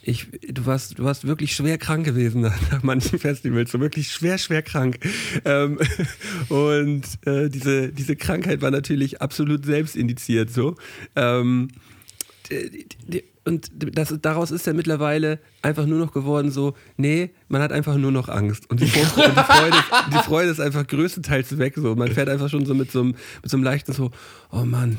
[0.07, 4.11] ich, du, warst, du warst wirklich schwer krank gewesen nach, nach manchen Festivals, so wirklich
[4.11, 4.99] schwer, schwer krank.
[5.43, 5.79] Ähm,
[6.49, 10.75] und äh, diese, diese Krankheit war natürlich absolut selbst indiziert so.
[11.15, 11.69] Ähm,
[12.49, 17.61] die- die- und das, daraus ist ja mittlerweile einfach nur noch geworden so, nee, man
[17.61, 18.69] hat einfach nur noch Angst.
[18.71, 21.75] Und die, Vorfreude, und die, Freude, ist, die Freude ist einfach größtenteils weg.
[21.75, 21.95] So.
[21.95, 24.09] Man fährt einfach schon so mit so einem, mit so einem leichten so,
[24.51, 24.97] oh Mann,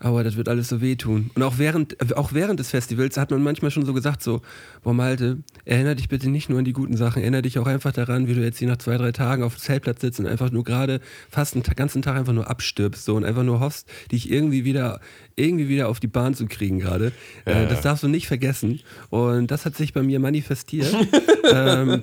[0.00, 1.30] aber das wird alles so wehtun.
[1.34, 4.40] Und auch während, äh, auch während des Festivals hat man manchmal schon so gesagt, so,
[4.82, 7.92] boah Malte, erinnere dich bitte nicht nur an die guten Sachen, erinnere dich auch einfach
[7.92, 10.50] daran, wie du jetzt hier nach zwei, drei Tagen auf dem Zeltplatz sitzt und einfach
[10.50, 11.00] nur gerade
[11.30, 14.64] fast einen ta- ganzen Tag einfach nur abstirbst so, und einfach nur hoffst, dich irgendwie
[14.64, 15.00] wieder,
[15.36, 17.12] irgendwie wieder auf die Bahn zu kriegen gerade.
[17.44, 18.80] Äh, das darfst du nicht vergessen.
[19.10, 20.94] Und das hat sich bei mir manifestiert.
[21.52, 22.02] ähm,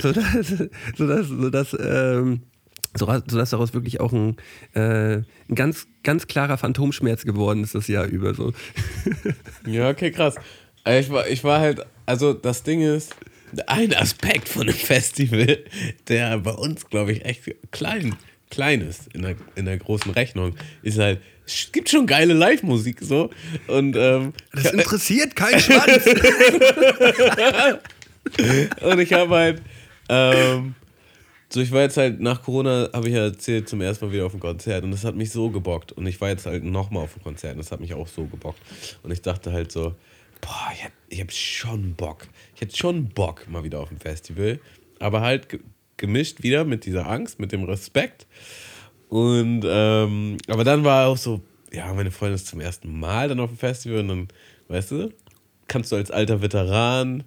[0.00, 0.54] sodass,
[0.96, 2.51] sodass, sodass, ähm, so,
[2.94, 4.36] sodass daraus wirklich auch ein,
[4.74, 5.16] äh,
[5.48, 8.34] ein ganz, ganz klarer Phantomschmerz geworden ist das Jahr über.
[8.34, 8.52] So.
[9.66, 10.34] Ja, okay, krass.
[10.84, 13.14] Äh, Ich war, ich war halt, also das Ding ist,
[13.66, 15.58] ein Aspekt von dem Festival,
[16.08, 18.16] der bei uns, glaube ich, echt klein,
[18.50, 22.98] klein ist in der, in der großen Rechnung, ist halt, es gibt schon geile Live-Musik
[23.00, 23.30] so.
[23.66, 26.04] Und, ähm, Das interessiert keinen Schwanz.
[28.80, 29.62] und ich habe halt,
[30.08, 30.74] ähm,
[31.52, 34.26] so ich war jetzt halt nach Corona, habe ich ja erzählt, zum ersten Mal wieder
[34.26, 35.92] auf ein Konzert und das hat mich so gebockt.
[35.92, 38.24] Und ich war jetzt halt nochmal auf ein Konzert und das hat mich auch so
[38.24, 38.60] gebockt.
[39.02, 39.94] Und ich dachte halt so,
[40.40, 42.26] boah, ich hab, ich hab schon Bock.
[42.54, 44.60] Ich hätte schon Bock mal wieder auf ein Festival.
[44.98, 45.60] Aber halt ge
[45.98, 48.26] gemischt wieder mit dieser Angst, mit dem Respekt.
[49.08, 53.38] Und, ähm, aber dann war auch so, ja, meine Freundin ist zum ersten Mal dann
[53.38, 54.28] auf dem Festival und dann,
[54.66, 55.12] weißt du,
[55.68, 57.22] kannst du als alter Veteran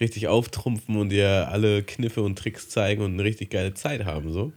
[0.00, 4.32] richtig auftrumpfen und dir alle Kniffe und Tricks zeigen und eine richtig geile Zeit haben,
[4.32, 4.52] so.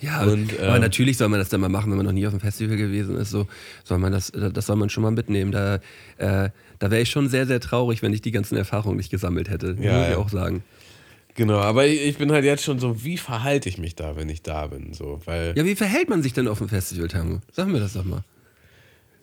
[0.00, 2.26] Ja, Und, aber ähm, natürlich soll man das dann mal machen, wenn man noch nie
[2.26, 3.30] auf dem Festival gewesen ist.
[3.30, 3.46] So
[3.84, 5.52] soll man das, das soll man schon mal mitnehmen.
[5.52, 5.76] Da,
[6.16, 9.48] äh, da wäre ich schon sehr, sehr traurig, wenn ich die ganzen Erfahrungen nicht gesammelt
[9.48, 9.76] hätte.
[9.80, 10.16] Ja, muss ich ja.
[10.16, 10.64] auch sagen.
[11.34, 14.28] Genau, aber ich ich bin halt jetzt schon so, wie verhalte ich mich da, wenn
[14.28, 15.54] ich da bin, so, weil...
[15.56, 17.40] Ja, wie verhält man sich denn auf dem Festival, Tango?
[17.52, 18.22] Sag mir das doch mal.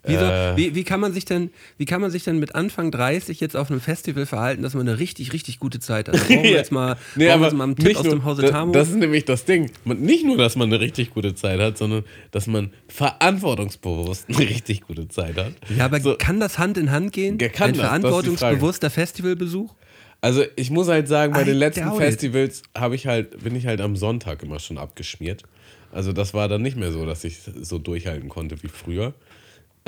[0.05, 0.55] Wie, Äh.
[0.55, 3.57] wie, wie, kann man sich denn, wie kann man sich denn mit Anfang 30 jetzt
[3.57, 6.15] auf einem Festival verhalten, dass man eine richtig, richtig gute Zeit hat?
[6.15, 8.23] Da brauchen wir jetzt mal, Nee, brauchen aber jetzt mal einen Tipp aus nur, dem
[8.23, 8.71] Hause Tamo.
[8.71, 9.71] Das ist nämlich das Ding.
[9.83, 14.39] Man, nicht nur, dass man eine richtig gute Zeit hat, sondern dass man verantwortungsbewusst eine
[14.39, 15.53] richtig gute Zeit hat.
[15.75, 17.37] ja, aber so, kann das Hand in Hand gehen?
[17.37, 19.73] Kann Ein das, das verantwortungsbewusster Festivalbesuch?
[20.21, 21.91] Also ich muss halt sagen, bei I den letzten.
[21.95, 25.43] Festivals habe ich halt, bin ich halt am Sonntag immer schon abgeschmiert.
[25.91, 29.13] Also das war dann nicht mehr so, dass ich so durchhalten konnte wie früher.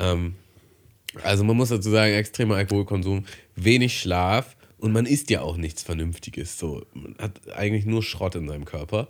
[0.02, 0.34] Ähm,
[1.22, 5.82] also man muss dazu sagen, extremer Alkoholkonsum, wenig Schlaf und man isst ja auch nichts
[5.82, 6.58] Vernünftiges.
[6.58, 9.08] So, man hat eigentlich nur Schrott in seinem Körper.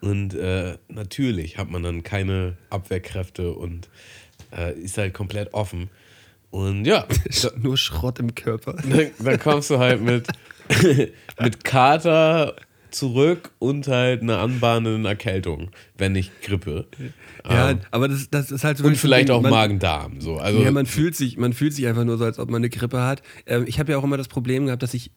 [0.00, 3.88] Und äh, natürlich hat man dann keine Abwehrkräfte und
[4.54, 5.88] äh, ist halt komplett offen.
[6.50, 7.06] Und ja,
[7.56, 8.74] Nur Schrott im Körper.
[8.74, 10.28] dann, dann kommst du halt mit,
[11.40, 12.54] mit Kater
[12.94, 16.86] zurück und halt einer anbahnenden Erkältung, wenn nicht Grippe.
[17.48, 20.20] Ja, Ähm, aber das, das ist halt so und vielleicht Ding, auch Magen-Darm.
[20.20, 20.36] So.
[20.36, 22.70] Also, Ja, man fühlt sich, man fühlt sich einfach nur so, als ob man eine
[22.70, 23.22] Grippe hat.
[23.46, 25.10] Ähm, ich habe ja auch immer das Problem gehabt, dass ich,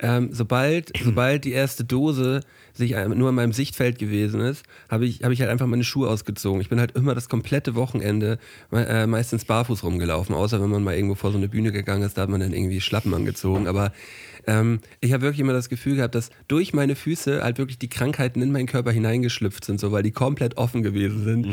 [0.00, 2.40] ähm, sobald, sobald die erste Dose
[2.72, 6.08] sich nur in meinem Sichtfeld gewesen ist, habe ich, hab ich halt einfach meine Schuhe
[6.08, 6.60] ausgezogen.
[6.60, 8.38] Ich bin halt immer das komplette Wochenende
[8.72, 12.16] äh, meistens barfuß rumgelaufen, außer wenn man mal irgendwo vor so eine Bühne gegangen ist,
[12.16, 13.66] da hat man dann irgendwie Schlappen angezogen.
[13.66, 13.92] Aber
[14.48, 17.88] ähm, ich habe wirklich immer das Gefühl gehabt, dass durch meine Füße halt wirklich die
[17.88, 21.46] Krankheiten in meinen Körper hineingeschlüpft sind, so weil die komplett offen gewesen sind.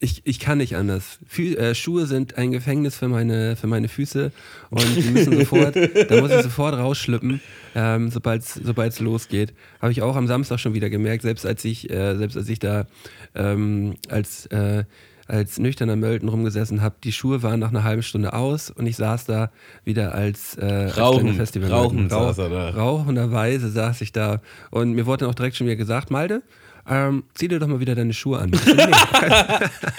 [0.00, 1.18] Ich, ich kann nicht anders.
[1.26, 4.30] Fü äh, Schuhe sind ein Gefängnis für meine, für meine Füße
[4.70, 7.40] und die müssen sofort, da muss ich sofort rausschlüppen,
[7.74, 9.54] ähm, sobald es losgeht.
[9.80, 12.58] Habe ich auch am Samstag schon wieder gemerkt, selbst als ich, äh, selbst als ich
[12.58, 12.86] da
[13.34, 14.84] ähm, als, äh,
[15.28, 18.96] als nüchterner Mölten rumgesessen habe, die Schuhe waren nach einer halben Stunde aus und ich
[18.96, 19.50] saß da
[19.84, 21.70] wieder als, äh, Rauchen- Festival.
[21.70, 22.70] rauchend Rauch, saß er da.
[22.70, 26.42] Rauchenderweise saß ich da und mir wurde dann auch direkt schon wieder gesagt, Malde,
[26.88, 28.50] ähm, zieh dir doch mal wieder deine Schuhe an.
[28.66, 29.32] Nee, auf, keinen,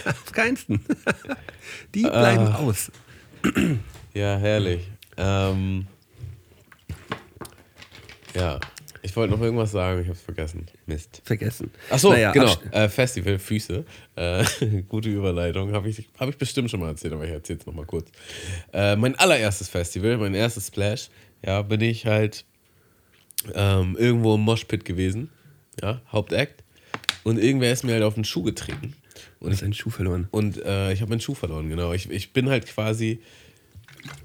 [0.07, 0.79] auf keinsten.
[1.95, 2.55] Die bleiben Ah.
[2.55, 2.91] aus.
[4.15, 4.89] Ja, herrlich.
[5.17, 5.85] Ähm,
[8.35, 8.59] ja,
[9.01, 10.65] ich wollte noch irgendwas sagen, ich hab's vergessen.
[10.85, 11.21] Mist.
[11.23, 11.71] Vergessen.
[11.89, 12.55] Achso, Naja, genau.
[12.71, 13.85] Äh, Festival, Füße.
[14.15, 14.43] Äh,
[14.87, 15.71] gute Überleitung.
[15.73, 18.09] Habe ich, hab ich bestimmt schon mal erzählt, aber ich erzähle es nochmal kurz.
[18.73, 21.09] Äh, mein allererstes Festival, mein erstes Splash,
[21.45, 22.45] ja, bin ich halt
[23.53, 25.29] ähm, irgendwo im Moshpit gewesen.
[25.81, 26.63] Ja, Hauptakt.
[27.23, 28.95] Und irgendwer ist mir halt auf den Schuh getreten.
[29.39, 30.27] Du hast einen Schuh verloren.
[30.31, 31.93] Und äh, ich habe meinen Schuh verloren, genau.
[31.93, 33.21] Ich, ich bin halt quasi.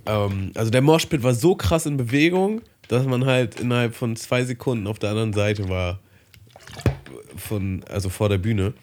[0.06, 4.44] Ähm, also der Moshpit war so krass in Bewegung, dass man halt innerhalb von zwei
[4.44, 6.00] Sekunden auf der anderen Seite war.
[7.36, 8.74] Von, also vor der Bühne.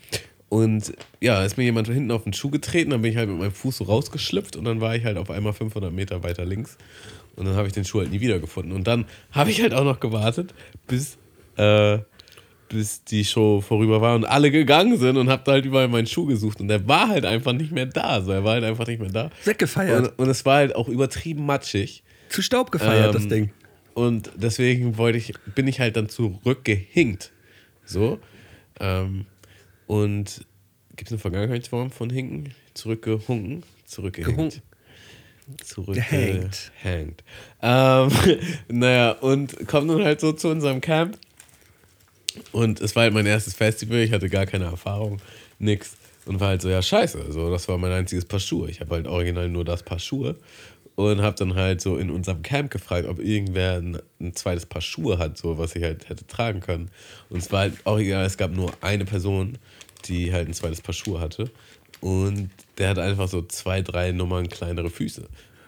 [0.49, 3.39] Und ja, ist mir jemand hinten auf den Schuh getreten, dann bin ich halt mit
[3.39, 6.77] meinem Fuß so rausgeschlüpft und dann war ich halt auf einmal 500 Meter weiter links.
[7.37, 8.73] Und dann habe ich den Schuh halt nie wiedergefunden.
[8.73, 10.53] Und dann habe ich halt auch noch gewartet,
[10.87, 11.17] bis,
[11.55, 11.99] äh,
[12.67, 16.07] bis die Show vorüber war und alle gegangen sind und habe da halt überall meinen
[16.07, 16.59] Schuh gesucht.
[16.59, 18.21] Und der war halt einfach nicht mehr da.
[18.21, 19.29] So, er war halt einfach nicht mehr da.
[19.45, 20.09] Weggefeiert.
[20.09, 22.03] Und, und es war halt auch übertrieben matschig.
[22.27, 23.51] Zu Staub gefeiert, das Ähm, Ding.
[23.93, 27.32] Und deswegen wollte ich, bin ich halt dann zurückgehinkt.
[27.86, 28.19] So.
[28.80, 29.25] Ähm,
[29.88, 30.45] und
[30.95, 32.54] gibt es eine Vergangenheitsform von hinken?
[32.73, 33.63] Zurückgehunken?
[33.86, 34.38] Zurückgehinkt.
[34.38, 34.62] Gehunken.
[35.63, 36.71] Zurück Gehängt.
[36.82, 37.23] Gehängt.
[37.62, 38.12] Ähm,
[38.69, 41.17] naja, und kommt nun halt so zu unserem Camp.
[42.51, 45.21] Und es war halt mein erstes Festival, ich hatte gar keine Erfahrung,
[45.60, 45.97] nix.
[46.25, 47.19] Und war halt so, ja, scheiße.
[47.19, 48.69] Also, das war mein einziges Paar Schuhe.
[48.69, 50.36] Ich habe halt original nur das Paar Schuhe.
[51.01, 54.81] Und habe dann halt so in unserem Camp gefragt, ob irgendwer ein, ein zweites Paar
[54.81, 56.91] Schuhe hat, so was ich halt hätte tragen können.
[57.29, 59.57] Und es war halt original, es gab nur eine Person,
[60.05, 61.49] die halt ein zweites Paar Schuhe hatte.
[62.01, 65.27] Und der hat einfach so zwei, drei Nummern kleinere Füße.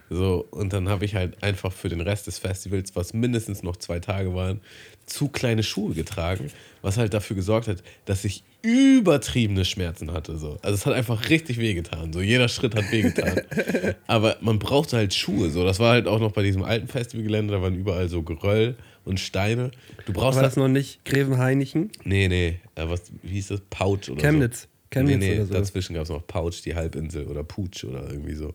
[0.09, 3.77] So, und dann habe ich halt einfach für den Rest des Festivals, was mindestens noch
[3.77, 4.61] zwei Tage waren,
[5.05, 10.37] zu kleine Schuhe getragen, was halt dafür gesorgt hat, dass ich übertriebene Schmerzen hatte.
[10.37, 10.57] So.
[10.61, 12.13] Also es hat einfach richtig wehgetan.
[12.13, 13.41] So, jeder Schritt hat wehgetan.
[14.07, 15.49] Aber man brauchte halt Schuhe.
[15.49, 15.65] So.
[15.65, 19.19] Das war halt auch noch bei diesem alten Festivalgelände, da waren überall so Geröll und
[19.19, 19.71] Steine.
[20.05, 21.91] Du brauchst War das noch nicht Grevenhainichen?
[22.03, 22.59] Nee, nee.
[22.75, 23.61] Äh, was, wie hieß das?
[23.69, 24.61] Pouch oder Chemnitz.
[24.61, 24.67] so.
[24.91, 25.53] Chemnitz nee, nee, oder so.
[25.53, 28.53] dazwischen gab es noch Pouch, die Halbinsel oder Pooch oder irgendwie so.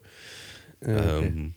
[0.85, 1.55] Ähm,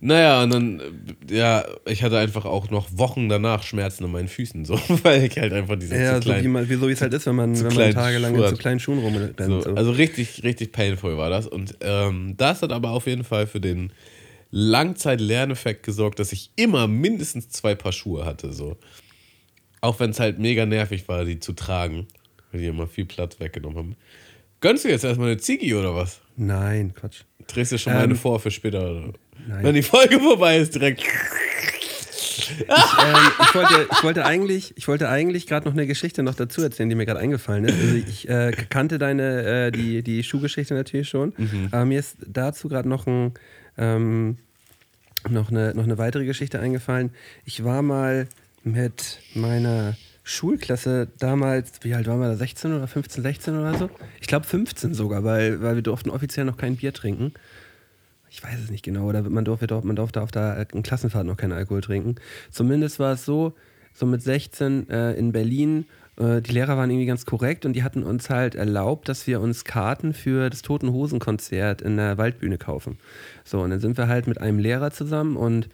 [0.00, 0.82] naja, und dann,
[1.30, 5.38] ja, ich hatte einfach auch noch Wochen danach Schmerzen an meinen Füßen, so, weil ich
[5.38, 7.26] halt einfach diese Ja, zu so kleinen, wie, man, wie so wie es halt ist,
[7.26, 9.40] wenn man, zu wenn man tagelang in so kleinen Schuhen rumrennt.
[9.40, 11.46] so, So, Also richtig, richtig painful war das.
[11.46, 13.92] Und ähm, das hat aber auf jeden Fall für den
[14.50, 18.52] Langzeit-Lerneffekt gesorgt, dass ich immer mindestens zwei Paar Schuhe hatte.
[18.52, 18.76] So.
[19.80, 22.08] Auch wenn es halt mega nervig war, die zu tragen,
[22.50, 23.96] weil die immer viel Platz weggenommen haben.
[24.60, 26.20] Gönnst du jetzt erstmal eine Ziggy oder was?
[26.36, 27.22] Nein, Quatsch.
[27.46, 28.90] Drehst du schon Ähm, meine vor für später?
[28.90, 29.12] Oder?
[29.46, 29.64] nein.
[29.64, 31.02] Wenn die Folge vorbei ist, direkt.
[31.02, 31.06] ähm,
[33.42, 36.88] ich, wollte, ich wollte eigentlich, ich wollte eigentlich gerade noch eine Geschichte noch dazu erzählen,
[36.88, 37.80] die mir gerade eingefallen ist.
[37.80, 41.32] Also ich äh, kannte deine, äh, die, die Schuhgeschichte natürlich schon.
[41.70, 43.32] Aber mir ist dazu gerade noch ein,
[43.78, 44.38] ähm,
[45.28, 47.10] noch, eine, noch eine weitere Geschichte eingefallen.
[47.44, 48.26] Ich war mal
[48.62, 53.90] mit meiner Schulklasse damals, wie alt waren wir da, 16 oder 15, 16 oder so?
[54.20, 57.34] Ich glaube 15 sogar, weil, weil wir durften offiziell noch kein Bier trinken.
[58.30, 61.36] Ich weiß es nicht genau, oder man durfte, man durfte auf der äh, Klassenfahrt noch
[61.36, 62.16] keinen Alkohol trinken.
[62.50, 63.52] Zumindest war es so,
[63.92, 65.84] so mit 16 äh, in Berlin,
[66.16, 69.40] äh, die Lehrer waren irgendwie ganz korrekt und die hatten uns halt erlaubt, dass wir
[69.40, 72.98] uns Karten für das Toten Hosen Konzert in der Waldbühne kaufen.
[73.44, 75.68] So, und dann sind wir halt mit einem Lehrer zusammen und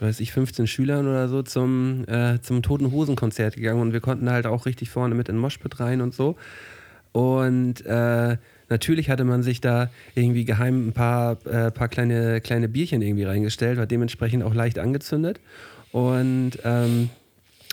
[0.00, 4.00] weiß ich, 15 Schülern oder so zum, äh, zum Toten Hosen Konzert gegangen und wir
[4.00, 6.36] konnten halt auch richtig vorne mit in den Moshpit rein und so.
[7.12, 8.36] Und äh,
[8.68, 13.24] natürlich hatte man sich da irgendwie geheim ein paar, äh, paar kleine, kleine Bierchen irgendwie
[13.24, 15.38] reingestellt, war dementsprechend auch leicht angezündet.
[15.92, 17.10] Und ähm,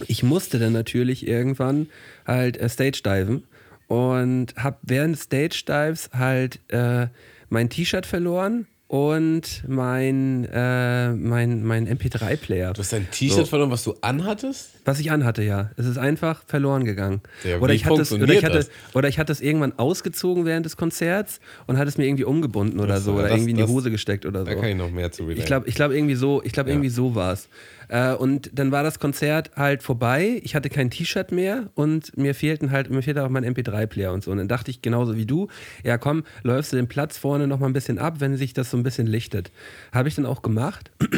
[0.08, 1.88] ich musste dann natürlich irgendwann
[2.28, 3.44] halt äh, Stage diven
[3.88, 7.08] und habe während Stage Dives halt äh,
[7.50, 12.74] mein T-Shirt verloren und mein, äh, mein, mein MP3-Player.
[12.74, 13.46] Du hast dein T-Shirt So.
[13.46, 14.72] verloren, was du anhattest?
[14.84, 15.70] Was ich anhatte, ja.
[15.78, 17.22] Es ist einfach verloren gegangen.
[17.44, 18.72] Ja, oder, ich hatte es, oder, ich hatte, das?
[18.96, 22.80] oder ich hatte es irgendwann ausgezogen während des Konzerts und hatte es mir irgendwie umgebunden
[22.80, 23.14] oder Das- so.
[23.14, 24.60] Oder das- irgendwie in die Hose gesteckt oder Da so.
[24.60, 25.40] kann ich noch mehr zu relaten.
[25.40, 26.74] Ich glaube, ich glaub, irgendwie so, ich glaube, Ja.
[26.76, 27.48] irgendwie so war es.
[27.90, 30.40] Äh, und dann war das Konzert halt vorbei.
[30.44, 34.24] Ich hatte kein T-Shirt mehr und mir fehlten halt, mir fehlte auch mein MP3-Player und
[34.24, 34.32] so.
[34.32, 35.50] Und dann dachte ich genauso wie du,
[35.84, 38.72] ja komm, läufst du den Platz vorne noch mal ein bisschen ab, wenn sich das
[38.72, 39.52] so ein bisschen lichtet.
[39.92, 40.92] Habe ich dann auch gemacht.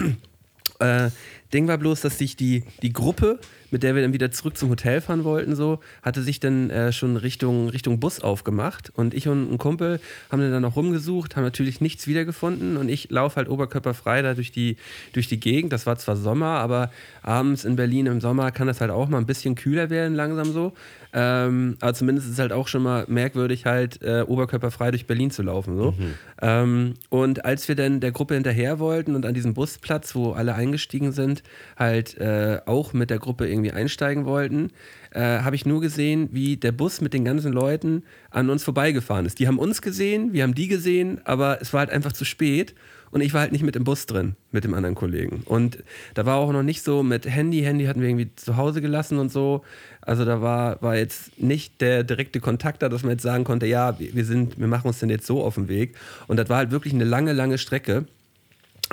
[0.80, 1.12] Äh,
[1.54, 3.40] Ding war bloß, dass sich die, die Gruppe,
[3.72, 6.92] mit der wir dann wieder zurück zum Hotel fahren wollten, so, hatte sich dann äh,
[6.92, 8.92] schon Richtung, Richtung Bus aufgemacht.
[8.96, 12.78] Und ich und ein Kumpel haben dann, noch rumgesucht, haben natürlich nichts wiedergefunden.
[12.78, 14.78] Und ich laufe halt oberkörperfrei da durch die,
[15.14, 15.74] durch die Gegend.
[15.74, 16.92] Das war zwar Sommer, aber
[17.24, 20.52] abends in Berlin im Sommer kann das halt auch mal ein bisschen kühler werden, langsam
[20.52, 20.74] so.
[21.14, 25.32] Ähm, aber zumindest ist es halt auch schon mal merkwürdig, halt äh, oberkörperfrei durch Berlin
[25.32, 25.76] zu laufen.
[25.76, 25.94] So.
[26.42, 30.56] Ähm, und als wir dann der Gruppe hinterher wollten und an diesem Busplatz, wo alle
[30.56, 31.41] eingestiegen sind,
[31.78, 34.72] halt äh, auch mit der Gruppe irgendwie einsteigen wollten,
[35.12, 39.26] äh, habe ich nur gesehen, wie der Bus mit den ganzen Leuten an uns vorbeigefahren
[39.26, 39.40] ist.
[39.40, 42.76] Die haben uns gesehen, wir haben die gesehen, aber es war halt einfach zu spät.
[43.12, 45.44] Und ich war halt nicht mit im Bus drin, mit dem anderen Kollegen.
[45.44, 47.62] Und da war auch noch nicht so mit Handy.
[47.62, 49.64] Handy hatten wir irgendwie zu Hause gelassen und so.
[50.00, 53.66] Also da war, war jetzt nicht der direkte Kontakt da, dass man jetzt sagen konnte,
[53.66, 55.96] ja, wir wir sind, wir machen uns denn jetzt so auf den Weg.
[56.28, 58.06] Und das war halt wirklich eine lange, lange Strecke.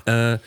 [0.04, 0.38] Äh,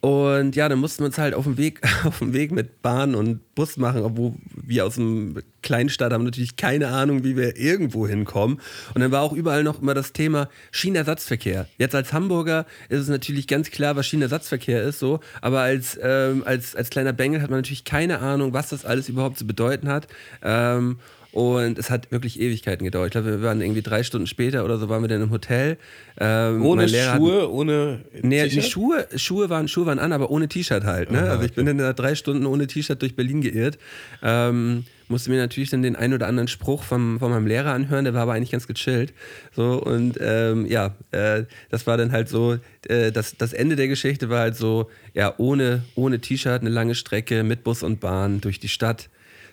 [0.00, 3.14] und ja, dann mussten wir uns halt auf dem Weg, auf dem Weg mit Bahn
[3.14, 8.06] und Bus machen, obwohl wir aus einem Kleinstadt haben natürlich keine Ahnung, wie wir irgendwo
[8.06, 8.60] hinkommen.
[8.94, 11.66] Und dann war auch überall noch immer das Thema Schienenersatzverkehr.
[11.78, 15.18] Jetzt als Hamburger ist es natürlich ganz klar, was Schienenersatzverkehr ist, so.
[15.40, 19.08] Aber als, ähm, als, als kleiner Bengel hat man natürlich keine Ahnung, was das alles
[19.08, 20.06] überhaupt zu bedeuten hat.
[20.42, 20.98] Ähm,
[21.32, 23.06] und es hat wirklich Ewigkeiten gedauert.
[23.08, 25.76] Ich glaube, wir waren irgendwie drei Stunden später oder so, waren wir dann im Hotel.
[26.18, 28.00] Ähm, Ohne Lehrer hat- Schuhe, ohne.
[28.22, 28.70] Nee, die T-Shirt?
[28.70, 31.10] Schuhe, Schuhe, waren, Schuhe waren an, aber ohne T-Shirt halt.
[31.10, 31.18] Ne?
[31.20, 33.78] Aha, also ich bin dann da drei Stunden ohne T-Shirt durch Berlin geirrt.
[34.22, 38.04] Ähm, musste mir natürlich dann den einen oder anderen Spruch vom, von meinem Lehrer anhören,
[38.04, 39.14] der war aber eigentlich ganz gechillt.
[39.54, 42.56] So, und ähm, ja, äh, das war dann halt so,
[42.88, 46.94] äh, das, das Ende der Geschichte war halt so, ja, ohne, ohne T-Shirt, eine lange
[46.94, 49.08] Strecke mit Bus und Bahn durch die Stadt.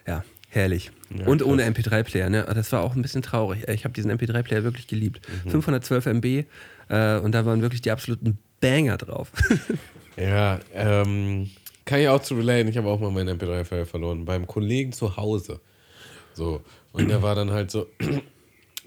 [0.07, 0.23] Ja,
[0.55, 0.91] herrlich.
[1.25, 2.45] und ohne MP3-Player, ne?
[2.53, 3.67] Das war auch ein bisschen traurig.
[3.67, 5.25] Ich habe diesen MP3-Player wirklich geliebt.
[5.47, 6.25] 512 MB
[6.89, 9.31] äh, und da waren wirklich die absoluten Banger drauf.
[10.17, 11.49] Ja, ähm,
[11.83, 12.69] kann ich auch zu relaten.
[12.69, 14.23] Ich habe auch mal meinen MP3-File verloren.
[14.25, 15.59] Beim Kollegen zu Hause.
[16.33, 16.61] So.
[16.93, 17.87] Und der war dann halt so.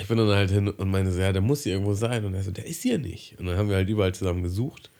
[0.01, 2.25] Ich bin dann halt hin und meine so, ja, der muss hier irgendwo sein.
[2.25, 3.35] Und er so, der ist hier nicht.
[3.41, 4.91] Und dann haben wir halt überall zusammen gesucht.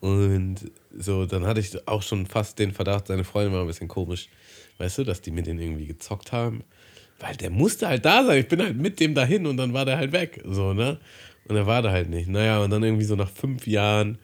[0.00, 3.88] Und so, dann hatte ich auch schon fast den Verdacht, seine Freundin war ein bisschen
[3.88, 4.30] komisch.
[4.78, 6.64] Weißt du, dass die mit denen irgendwie gezockt haben.
[7.20, 8.38] Weil der musste halt da sein.
[8.40, 10.42] Ich bin halt mit dem dahin und dann war der halt weg.
[10.44, 10.98] So, ne?
[11.48, 12.28] Und er war da halt nicht.
[12.28, 14.18] Naja, und dann irgendwie so nach fünf Jahren,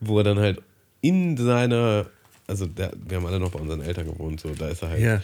[0.00, 0.62] wo er dann halt
[1.00, 2.06] in seiner,
[2.46, 5.00] also der, wir haben alle noch bei unseren Eltern gewohnt, so, da ist er halt
[5.02, 5.22] Ja.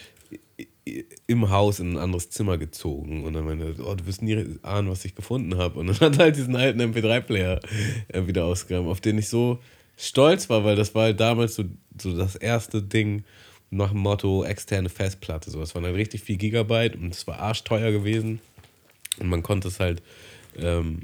[1.27, 4.59] im Haus in ein anderes Zimmer gezogen und dann meinte er, oh, du wirst nie
[4.63, 5.79] ahnen, was ich gefunden habe.
[5.81, 7.61] Und dann hat er halt diesen alten MP3-Player
[8.09, 9.59] äh, wieder ausgegraben, auf den ich so
[9.97, 11.65] stolz war, weil das war halt damals so,
[12.01, 13.25] so das erste Ding
[13.77, 15.51] nach dem Motto externe Festplatte.
[15.51, 18.41] So, das waren halt richtig viel Gigabyte und es war arschteuer gewesen.
[19.19, 20.03] Und man konnte es halt
[20.57, 21.03] ähm,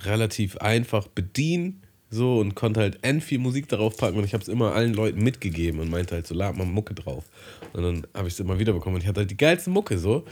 [0.00, 4.42] relativ einfach bedienen so und konnte halt end viel Musik darauf packen und ich habe
[4.42, 7.24] es immer allen Leuten mitgegeben und meinte halt so, lad mal Mucke drauf.
[7.72, 9.98] Und dann habe ich es immer wieder bekommen und ich hatte halt die geilste Mucke
[9.98, 10.24] so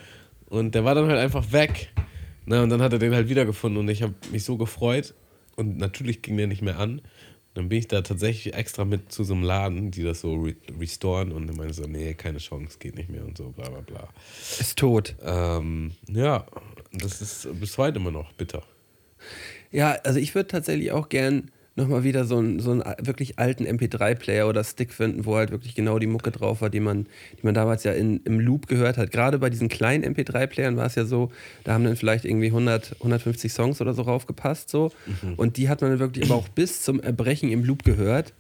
[0.47, 1.93] und der war dann halt einfach weg.
[2.47, 5.15] Na, und dann hat er den halt wiedergefunden und ich habe mich so gefreut
[5.57, 7.01] und natürlich ging der nicht mehr an.
[7.55, 10.55] Dann bin ich da tatsächlich extra mit zu so einem Laden, die das so re
[10.79, 13.81] restoren und er meinte so, nee, keine Chance, geht nicht mehr und so, bla bla
[13.81, 14.09] bla.
[14.59, 15.15] Ist tot.
[15.23, 16.47] Ähm, ja,
[16.93, 18.63] das ist bis heute immer noch bitter.
[19.71, 23.67] Ja, also ich würde tatsächlich auch gern nochmal wieder so einen, so einen wirklich alten
[23.67, 27.07] MP3-Player oder Stick finden, wo halt wirklich genau die Mucke drauf war, die man,
[27.39, 29.11] die man damals ja in, im Loop gehört hat.
[29.11, 31.33] Gerade bei diesen kleinen MP3-Playern war es ja so,
[31.65, 34.93] da haben dann vielleicht irgendwie 100, 150 Songs oder so raufgepasst so
[35.37, 38.33] und die hat man dann wirklich aber auch bis zum Erbrechen im Loop gehört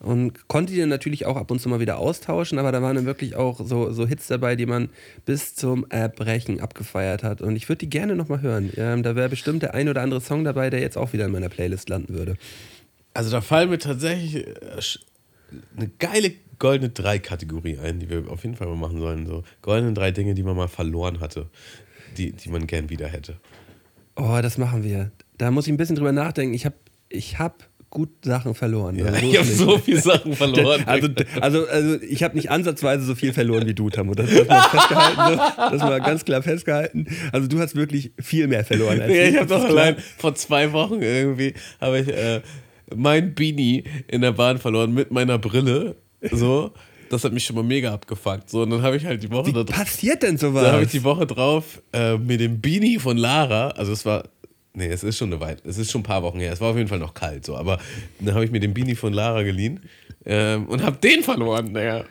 [0.00, 2.96] und konnte die dann natürlich auch ab und zu mal wieder austauschen, aber da waren
[2.96, 4.88] dann wirklich auch so, so Hits dabei, die man
[5.26, 7.42] bis zum Erbrechen abgefeiert hat.
[7.42, 8.72] Und ich würde die gerne nochmal hören.
[8.78, 11.32] Ähm, da wäre bestimmt der ein oder andere Song dabei, der jetzt auch wieder in
[11.32, 12.36] meiner Playlist landen würde.
[13.14, 14.46] Also da fallen mir tatsächlich äh,
[15.76, 19.26] eine geile goldene Drei-Kategorie ein, die wir auf jeden Fall mal machen sollen.
[19.26, 21.48] So goldene drei Dinge, die man mal verloren hatte,
[22.16, 23.36] die, die man gern wieder hätte.
[24.16, 25.10] Oh, das machen wir.
[25.38, 26.52] Da muss ich ein bisschen drüber nachdenken.
[26.54, 26.76] Ich habe
[27.08, 28.94] ich hab gut Sachen verloren.
[28.96, 30.84] Ja, Also ich habe so viele Sachen verloren.
[30.86, 31.08] Also,
[31.40, 34.14] also, also ich habe nicht ansatzweise so viel verloren wie du, Tamu.
[34.14, 35.70] Das, das, mal festgehalten, so.
[35.76, 37.06] das mal ganz klar festgehalten.
[37.32, 39.36] Also du hast wirklich viel mehr verloren als Ja, ich ich.
[39.38, 42.42] habe Das doch allein vor zwei Wochen irgendwie habe ich äh,
[42.94, 45.96] mein Beanie in der Bahn verloren mit meiner Brille.
[46.30, 46.72] So,
[47.10, 48.50] das hat mich schon mal mega abgefuckt.
[48.50, 50.62] So, und dann habe ich halt die Woche Wie da passiert denn sowas?
[50.62, 54.24] Da habe ich die Woche drauf äh, mit dem Beanie von Lara, also es war,
[54.74, 56.70] nee, es ist schon eine Weile, es ist schon ein paar Wochen her, es war
[56.70, 57.78] auf jeden Fall noch kalt, so, aber
[58.20, 59.80] dann habe ich mir den Beanie von Lara geliehen
[60.24, 62.04] ähm, und habe den verloren, naja.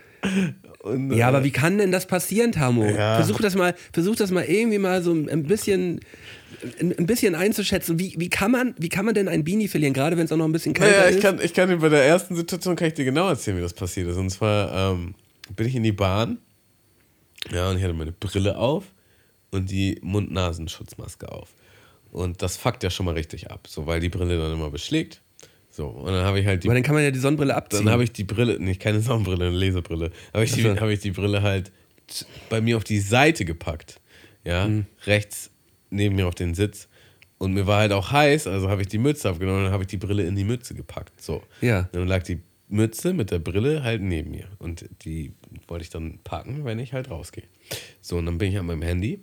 [0.82, 2.86] Und, Ja, äh, aber wie kann denn das passieren, Tamo?
[2.86, 3.16] Ja.
[3.16, 6.00] Versuch das mal, versuch das mal irgendwie mal so ein bisschen
[6.80, 10.18] ein bisschen einzuschätzen, wie, wie, kann man, wie kann man denn ein Beanie verlieren, gerade
[10.18, 11.16] wenn es auch noch ein bisschen kälter Naja, ist?
[11.18, 13.62] ich kann, ich kann dir bei der ersten Situation kann ich dir genau erzählen, wie
[13.62, 14.18] das passiert ist.
[14.18, 15.16] Und zwar ähm,
[15.56, 16.38] bin ich in die Bahn,
[17.52, 18.84] ja, und ich hatte meine Brille auf
[19.52, 21.50] und die Mund-Nasenschutzmaske auf.
[22.12, 25.22] Und das fuckt ja schon mal richtig ab, so weil die Brille dann immer beschlägt.
[25.72, 27.86] So, und dann habe ich halt die Aber dann kann man ja die Sonnenbrille abziehen.
[27.86, 30.12] Dann habe ich die Brille, nicht keine Sonnenbrille, eine Lesebrille.
[30.34, 31.72] Habe ich, die- habe ich die Brille halt
[32.50, 34.02] bei mir auf die Seite gepackt.
[34.44, 34.86] Ja, Mhm.
[35.06, 35.49] rechts
[35.90, 36.88] neben mir auf den Sitz.
[37.38, 39.84] Und mir war halt auch heiß, also habe ich die Mütze abgenommen und dann habe
[39.84, 41.22] ich die Brille in die Mütze gepackt.
[41.22, 41.42] So.
[41.62, 41.88] Ja.
[41.94, 44.48] Dann lag die Mütze mit der Brille halt neben mir.
[44.60, 45.34] Und die
[45.68, 47.46] wollte ich dann packen, wenn ich halt rausgehe.
[48.02, 49.22] So, und dann bin ich an meinem Handy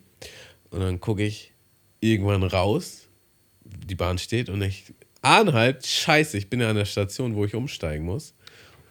[0.70, 1.52] und dann gucke ich
[2.00, 3.08] irgendwann raus,
[3.64, 7.44] die Bahn steht und ich ahne halt, scheiße, ich bin ja an der Station, wo
[7.44, 8.34] ich umsteigen muss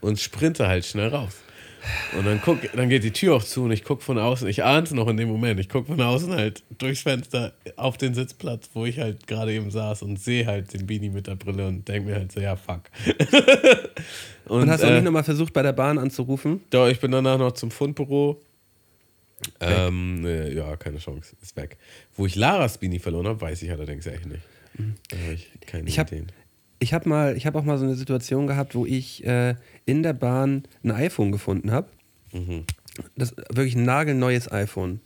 [0.01, 1.38] und sprinte halt schnell raus.
[2.17, 4.63] Und dann, guck, dann geht die Tür auch zu und ich gucke von außen, ich
[4.63, 8.13] ahne es noch in dem Moment, ich gucke von außen halt durchs Fenster auf den
[8.13, 11.67] Sitzplatz, wo ich halt gerade eben saß und sehe halt den Beanie mit der Brille
[11.67, 12.81] und denke mir halt so, ja, fuck.
[14.45, 16.61] und Und hast du auch äh, nicht nochmal versucht, bei der Bahn anzurufen?
[16.69, 18.41] doch, ich bin danach noch zum Fundbüro.
[19.59, 21.77] Ähm, äh, ja, keine Chance, ist weg.
[22.15, 24.41] Wo ich Laras Beanie verloren habe, weiß ich allerdings echt nicht.
[25.09, 25.87] Da habe ich keine Mhm.
[25.89, 26.31] Ich hab- Ideen.
[26.85, 29.55] Ich habe mal, ich habe auch mal so eine Situation gehabt, wo ich äh,
[29.87, 31.87] in der Bahn ein iPhone gefunden habe.
[32.31, 32.65] Mhm.
[33.15, 34.99] Das ist wirklich ein nagelneues iPhone.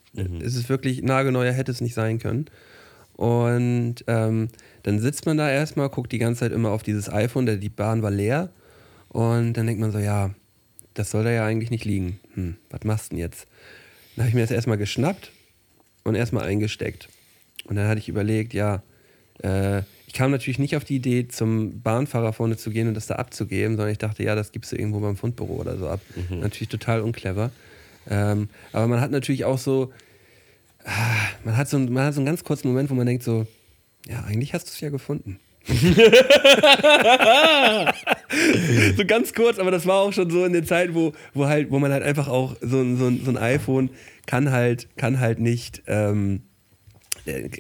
[0.44, 2.48] Es ist wirklich nagelneuer, hätte es nicht sein können.
[3.14, 4.50] Und ähm,
[4.84, 7.70] dann sitzt man da erstmal, guckt die ganze Zeit immer auf dieses iPhone, der, die
[7.70, 8.50] Bahn war leer.
[9.08, 10.32] Und dann denkt man so, ja,
[10.96, 12.20] das soll da ja eigentlich nicht liegen.
[12.34, 13.48] Hm, was machst du denn jetzt?
[14.18, 15.32] Dann habe ich mir das erstmal geschnappt
[16.04, 17.08] und erstmal eingesteckt.
[17.64, 18.84] Und dann hatte ich überlegt, ja,
[19.44, 23.06] äh, ich kam natürlich nicht auf die Idee, zum Bahnfahrer vorne zu gehen und das
[23.06, 26.00] da abzugeben, sondern ich dachte, ja, das gibst du irgendwo beim Fundbüro oder so ab.
[26.32, 27.52] Natürlich total unclever.
[28.10, 29.94] Ähm, aber man hat natürlich auch so,
[30.84, 30.90] ah,
[31.44, 33.46] man hat so, einen- man hat so einen ganz kurzen Moment, wo man denkt so,
[34.08, 35.40] ja, eigentlich hast du es ja gefunden.
[38.98, 41.70] so ganz kurz, aber das war auch schon so in der Zeit, wo, wo halt,
[41.70, 43.90] wo man halt einfach auch so, ein- so, so ein iPhone
[44.26, 46.49] kann halt, kann halt nicht, ähm, äh,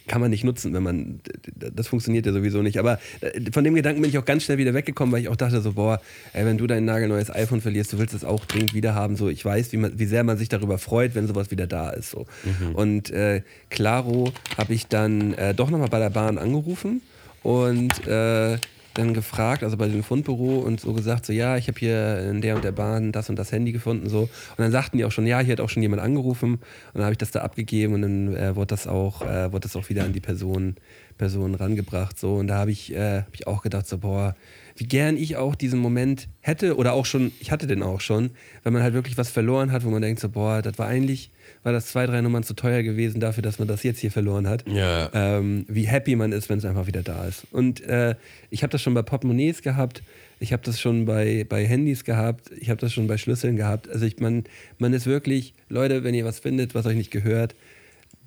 [0.08, 1.19] kann man nicht nutzen, wenn man,
[1.56, 2.80] das funktioniert ja sowieso nicht.
[2.80, 5.36] Aber äh, von dem Gedanken bin ich auch ganz schnell wieder weggekommen, weil ich auch
[5.36, 6.02] dachte so, boah,
[6.34, 9.15] ey, wenn du dein nagelneues iPhone verlierst, du willst es auch dringend wieder haben.
[9.15, 11.89] So, ich weiß, wie, man, wie sehr man sich darüber freut, wenn sowas wieder da
[11.89, 12.12] ist.
[12.12, 12.26] So.
[12.74, 17.02] Und äh, Claro habe ich dann äh, doch nochmal bei der Bahn angerufen
[17.43, 18.58] und äh,
[18.93, 22.41] dann gefragt, also bei dem Fundbüro und so gesagt, so ja, ich habe hier in
[22.41, 24.21] der und der Bahn das und das Handy gefunden so.
[24.21, 26.54] Und dann sagten die auch schon, ja, hier hat auch schon jemand angerufen.
[26.54, 26.62] Und
[26.95, 29.75] dann habe ich das da abgegeben und dann äh, wurde das auch äh, wurde das
[29.75, 30.75] auch wieder an die Person
[31.19, 34.36] Person rangebracht so und da habe ich äh, hab ich auch gedacht so boah,
[34.77, 38.32] wie gern ich auch diesen Moment hätte oder auch schon, ich hatte den auch schon,
[38.63, 41.29] wenn man halt wirklich was verloren hat, wo man denkt so boah, das war eigentlich
[41.63, 44.47] war das zwei, drei Nummern zu teuer gewesen dafür, dass man das jetzt hier verloren
[44.47, 45.10] hat Ja.
[45.13, 47.45] ähm, wie happy man ist, wenn es einfach wieder da ist.
[47.51, 48.15] Und äh,
[48.49, 50.01] ich habe das schon bei Portemonnaies gehabt,
[50.39, 53.89] ich habe das schon bei, bei Handys gehabt, ich habe das schon bei Schlüsseln gehabt.
[53.89, 54.45] Also ich, man,
[54.77, 57.55] man ist wirklich, Leute, wenn ihr was findet, was euch nicht gehört,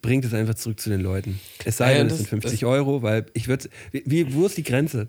[0.02, 1.40] bringt es einfach zurück zu den Leuten.
[1.64, 4.64] Es sei denn, es sind 50 das- Euro, weil ich würde, wie, wo ist die
[4.64, 5.06] Grenze?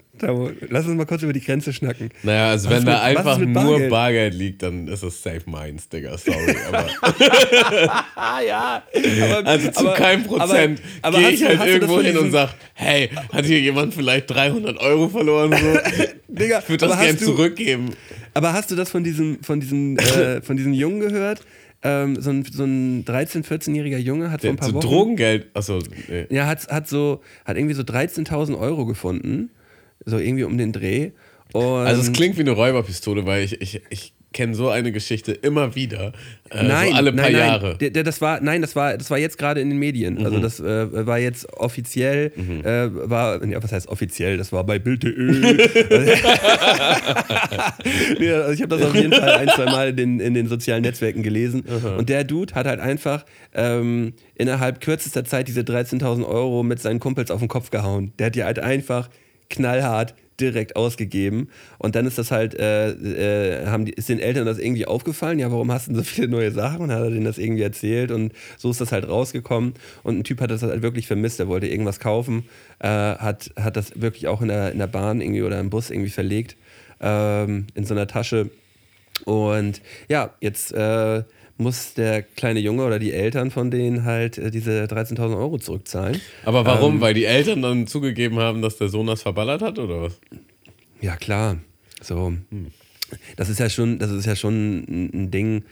[0.70, 2.10] Lass uns mal kurz über die Grenze schnacken.
[2.22, 3.90] Naja, also Was wenn da mit- ist einfach nur Bargeld?
[3.90, 4.34] Bargeld?
[4.36, 6.16] liegt, dann ist es safe meins, Digga.
[6.18, 6.56] Sorry.
[6.68, 6.86] Aber
[8.16, 8.84] Ah ja,
[9.24, 13.10] aber, also zu aber- keinem Prozent gehe ich halt irgendwo hin und diesen- sag, hey,
[13.32, 15.52] hat hier jemand vielleicht 300 Euro verloren?
[15.52, 15.80] So?
[16.28, 17.90] Digga, Ich würde das aber gern hast du- zurückgeben.
[18.36, 21.42] Aber hast du das von diesem, von diesem, äh, von diesem Jungen gehört?
[21.84, 24.88] Ähm, so ein, so ein 13-, 14-jähriger Junge hat vor ein paar Zu Wochen.
[24.88, 25.48] Drogengeld.
[25.54, 26.28] Achso, nee.
[26.30, 29.50] Ja, hat, hat, so, hat irgendwie so 13.000 Euro gefunden.
[30.06, 31.12] So irgendwie um den Dreh.
[31.54, 35.32] Und Also es klingt wie eine Räuberpistole, weil ich, ich, ich kenne so eine Geschichte
[35.32, 36.12] immer wieder.
[36.50, 37.48] Äh, nein, so alle paar nein, nein.
[37.48, 37.78] Jahre.
[37.80, 37.94] Mhm.
[37.94, 40.24] Der, das war, nein, das war, das war jetzt gerade in den Medien.
[40.26, 42.32] Also das äh, war jetzt offiziell,
[42.64, 44.38] äh, war, ja, was heißt offiziell?
[44.38, 45.14] Das war bei Bild.de.
[48.20, 50.48] nee, also ich habe das auf jeden Fall ein, zwei Mal in den, in den
[50.48, 51.64] sozialen Netzwerken gelesen.
[51.98, 57.00] Und der Dude hat halt einfach ähm, innerhalb kürzester Zeit diese 13.000 Euro mit seinen
[57.00, 58.14] Kumpels auf den Kopf gehauen.
[58.20, 59.10] Der hat die halt einfach
[59.50, 61.50] knallhart direkt ausgegeben.
[61.78, 65.40] Und dann ist das halt, äh, äh, haben die, ist den Eltern das irgendwie aufgefallen?
[65.40, 66.82] Ja, warum hast du denn so viele neue Sachen?
[66.82, 69.74] Und hat er denen das irgendwie erzählt und so ist das halt rausgekommen.
[70.04, 72.46] Und ein Typ hat das halt wirklich vermisst, er wollte irgendwas kaufen,
[72.80, 75.90] äh, hat, hat das wirklich auch in der, in der Bahn irgendwie oder im Bus
[75.90, 76.58] irgendwie verlegt,
[77.02, 78.50] ähm, in so einer Tasche.
[79.26, 81.24] Und ja, jetzt äh,
[81.58, 86.20] muss der kleine Junge oder die Eltern von denen halt äh, diese 13.000 Euro zurückzahlen.
[86.46, 86.66] Aber Ähm.
[86.66, 87.02] warum?
[87.02, 90.20] Weil die Eltern dann zugegeben haben, dass der Sohn das verballert hat, oder was?
[91.02, 91.58] Ja, klar.
[92.02, 92.34] So.
[93.36, 95.64] Das ist ja schon, das ist ja schon ein, Ding.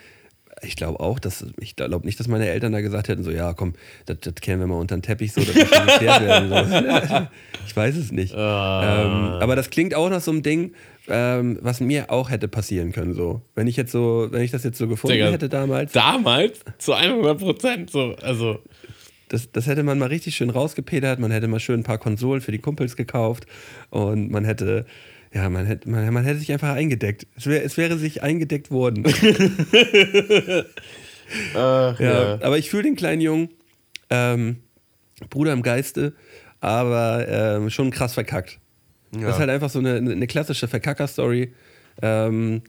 [0.61, 3.53] Ich glaube auch, dass ich glaube nicht, dass meine Eltern da gesagt hätten, so ja,
[3.53, 3.73] komm,
[4.05, 6.49] das, das kehren wir mal unter den Teppich, so, das muss geklärt werden.
[6.49, 7.27] So.
[7.65, 8.33] Ich weiß es nicht.
[8.35, 9.03] Ah.
[9.05, 10.73] Ähm, aber das klingt auch nach so einem Ding,
[11.07, 13.13] ähm, was mir auch hätte passieren können.
[13.13, 16.59] So, wenn ich jetzt so, wenn ich das jetzt so gefunden Digga, hätte damals, Damals
[16.77, 18.15] zu 100 Prozent so.
[18.21, 18.59] Also,
[19.29, 22.41] das, das hätte man mal richtig schön rausgepedert, man hätte mal schön ein paar Konsolen
[22.41, 23.45] für die Kumpels gekauft
[23.89, 24.85] und man hätte,
[25.33, 27.27] ja, man hätte, man, man hätte sich einfach eingedeckt.
[27.37, 29.05] Es, wär, es wäre sich eingedeckt worden.
[31.55, 33.49] ach, ja, aber ich fühle den kleinen Jungen,
[34.09, 34.57] ähm,
[35.29, 36.13] Bruder im Geiste,
[36.59, 38.59] aber ähm, schon krass verkackt.
[39.11, 41.53] Das ist halt einfach so eine, eine klassische Verkacker-Story.
[42.01, 42.61] Ähm,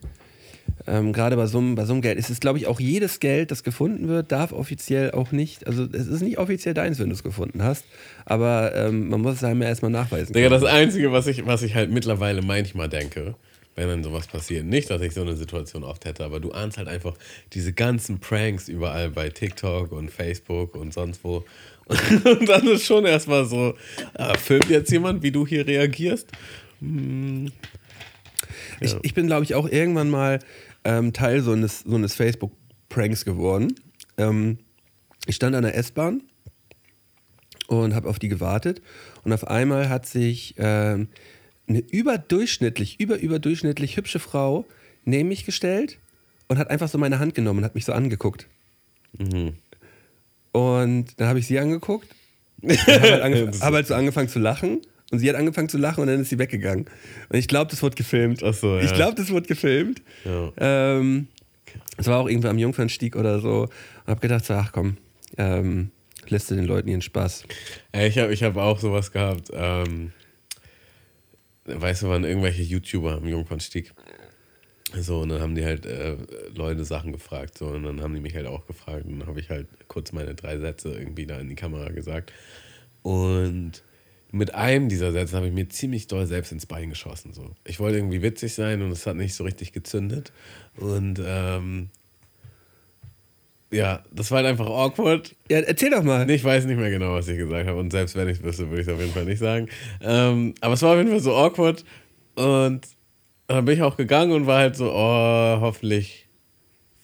[0.87, 2.17] ähm, Gerade bei so, einem, bei so einem Geld.
[2.17, 5.83] Es ist, glaube ich, auch jedes Geld, das gefunden wird, darf offiziell auch nicht, also
[5.91, 7.85] es ist nicht offiziell deins, wenn du es gefunden hast,
[8.25, 10.33] aber ähm, man muss es ja erstmal nachweisen.
[10.33, 13.35] Digga, das Einzige, was ich, was ich halt mittlerweile manchmal denke,
[13.75, 16.77] wenn dann sowas passiert, nicht, dass ich so eine Situation oft hätte, aber du ahnst
[16.77, 17.15] halt einfach
[17.53, 21.43] diese ganzen Pranks überall bei TikTok und Facebook und sonst wo.
[22.23, 23.75] Und dann ist schon erstmal so,
[24.13, 26.29] ah, filmt jetzt jemand, wie du hier reagierst?
[28.79, 30.39] Ich, ich bin, glaube ich, auch irgendwann mal
[30.83, 33.75] ähm, Teil so eines, so eines Facebook-Pranks geworden.
[34.17, 34.59] Ähm,
[35.25, 36.23] ich stand an der S-Bahn
[37.67, 38.81] und habe auf die gewartet.
[39.23, 41.07] Und auf einmal hat sich ähm,
[41.67, 44.65] eine überdurchschnittlich, über überdurchschnittlich hübsche Frau
[45.05, 45.99] neben mich gestellt
[46.47, 48.47] und hat einfach so meine Hand genommen und hat mich so angeguckt.
[50.53, 52.07] Und dann habe ich sie angeguckt,
[52.63, 54.81] habe halt, hab halt so angefangen zu lachen
[55.11, 56.85] und sie hat angefangen zu lachen und dann ist sie weggegangen.
[57.29, 58.41] Und ich glaube, das wurde gefilmt.
[58.43, 58.83] Ach so, ja.
[58.83, 60.01] Ich glaube, das wurde gefilmt.
[60.23, 60.53] Ja.
[60.57, 61.27] Ähm,
[61.97, 63.63] es war auch irgendwo am Jungfernstieg oder so.
[63.63, 64.97] Und habe gedacht, so, ach komm,
[65.37, 65.91] ähm,
[66.29, 67.43] lässt du den Leuten ihren Spaß.
[67.93, 69.49] Ich habe ich hab auch sowas gehabt.
[69.53, 70.11] Ähm,
[71.65, 73.93] weißt du, waren irgendwelche YouTuber am Jungfernstieg.
[74.99, 76.15] So, und dann haben die halt äh,
[76.53, 77.57] Leute Sachen gefragt.
[77.57, 79.05] So, und dann haben die mich halt auch gefragt.
[79.05, 82.31] Und dann habe ich halt kurz meine drei Sätze irgendwie da in die Kamera gesagt.
[83.01, 83.83] Und
[84.31, 87.33] mit einem dieser Sätze habe ich mir ziemlich doll selbst ins Bein geschossen.
[87.33, 87.51] So.
[87.65, 90.31] Ich wollte irgendwie witzig sein und es hat nicht so richtig gezündet.
[90.77, 91.89] Und ähm,
[93.71, 95.35] ja, das war halt einfach awkward.
[95.49, 96.29] Ja, erzähl doch mal.
[96.29, 97.79] Ich weiß nicht mehr genau, was ich gesagt habe.
[97.79, 99.67] Und selbst wenn ich es wüsste, würde ich es auf jeden Fall nicht sagen.
[100.01, 101.83] Ähm, aber es war auf jeden Fall so awkward.
[102.35, 102.81] Und
[103.47, 106.27] dann bin ich auch gegangen und war halt so, oh, hoffentlich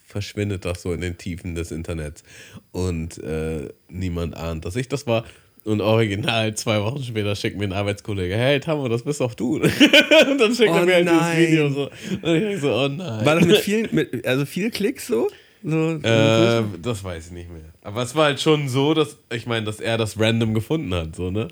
[0.06, 2.24] verschwindet das so in den Tiefen des Internets.
[2.72, 5.24] Und äh, niemand ahnt, dass ich das war.
[5.64, 9.56] Und original zwei Wochen später schickt mir ein Arbeitskollege, hey Tammo, das bist doch du.
[9.60, 11.36] und dann schickt Oh er mir halt nein.
[11.36, 11.90] dieses Video so.
[12.22, 13.26] Und ich denk so, oh nein.
[13.26, 15.28] War das mit vielen, mit, also viel Klicks so?
[15.62, 17.72] so äh, das weiß ich nicht mehr.
[17.82, 21.14] Aber es war halt schon so, dass, ich meine, dass er das random gefunden hat,
[21.14, 21.48] so, ne?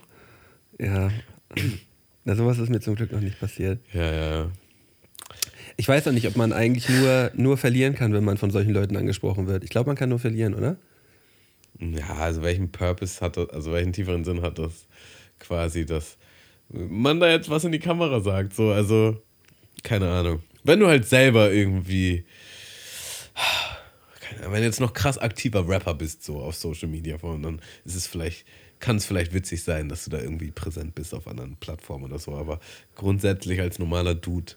[0.78, 1.11] ja.
[2.24, 3.80] Na, sowas ist mir zum Glück noch nicht passiert.
[3.93, 4.51] Ja, ja.
[5.81, 8.72] Ich weiß auch nicht, ob man eigentlich nur, nur verlieren kann, wenn man von solchen
[8.72, 9.62] Leuten angesprochen wird.
[9.62, 10.76] Ich glaube, man kann nur verlieren, oder?
[11.79, 14.89] Ja, also welchen Purpose hat das, also welchen tieferen Sinn hat das
[15.39, 16.18] quasi, dass
[16.68, 19.22] man da jetzt was in die Kamera sagt, so, also,
[19.85, 20.43] keine Ahnung.
[20.64, 22.24] Wenn du halt selber irgendwie,
[23.35, 27.95] Ahnung, wenn du jetzt noch krass aktiver Rapper bist, so auf Social Media, dann ist
[27.95, 28.45] es vielleicht,
[28.81, 32.18] kann es vielleicht witzig sein, dass du da irgendwie präsent bist auf anderen Plattformen oder
[32.18, 32.61] so, aber
[32.95, 34.53] grundsätzlich als normaler Dude,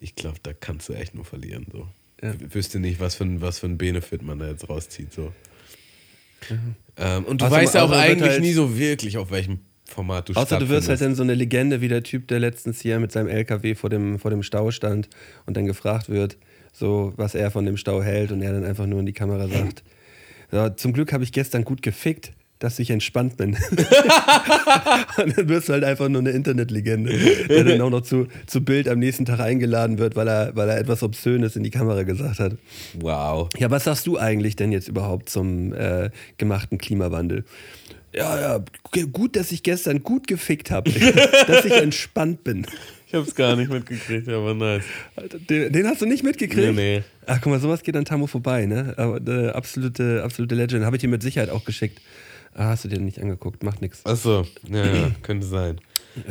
[0.00, 1.88] ich glaube, da kannst du echt nur verlieren, so.
[2.22, 2.32] Ja.
[2.40, 5.32] Ich wüsste nicht, was für, ein, was für ein Benefit man da jetzt rauszieht, so.
[6.96, 10.28] Ähm, und du Außer- weißt ja auch eigentlich halt- nie so wirklich, auf welchem Format
[10.28, 12.98] du Außer du wirst halt dann so eine Legende wie der Typ, der letztens hier
[13.00, 15.08] mit seinem LKW vor dem, vor dem Stau stand
[15.46, 16.36] und dann gefragt wird,
[16.72, 19.48] so was er von dem Stau hält und er dann einfach nur in die Kamera
[19.48, 19.82] sagt,
[20.50, 23.50] so, zum Glück habe ich gestern gut gefickt, dass ich entspannt bin.
[25.18, 27.12] und dann wirst du halt einfach nur eine Internetlegende,
[27.48, 30.68] der dann auch noch zu, zu Bild am nächsten Tag eingeladen wird, weil er, weil
[30.68, 32.56] er etwas Obszönes in die Kamera gesagt hat.
[32.94, 33.48] Wow.
[33.58, 37.44] Ja, was sagst du eigentlich denn jetzt überhaupt zum äh, gemachten Klimawandel?
[38.14, 38.64] Ja, ja,
[39.12, 40.90] gut, dass ich gestern gut gefickt habe,
[41.46, 42.66] dass ich entspannt bin.
[43.06, 44.84] Ich hab's gar nicht mitgekriegt, aber nice.
[45.50, 46.74] Den, den hast du nicht mitgekriegt?
[46.74, 47.02] Nee, nee.
[47.26, 48.94] Ach, guck mal, sowas geht an Tammo vorbei, ne?
[48.96, 50.84] Aber äh, absolute, absolute Legend.
[50.86, 52.00] Habe ich dir mit Sicherheit auch geschickt.
[52.58, 54.04] Ah, hast du dir nicht angeguckt, macht nichts.
[54.06, 55.78] Achso, ja, ja, könnte sein.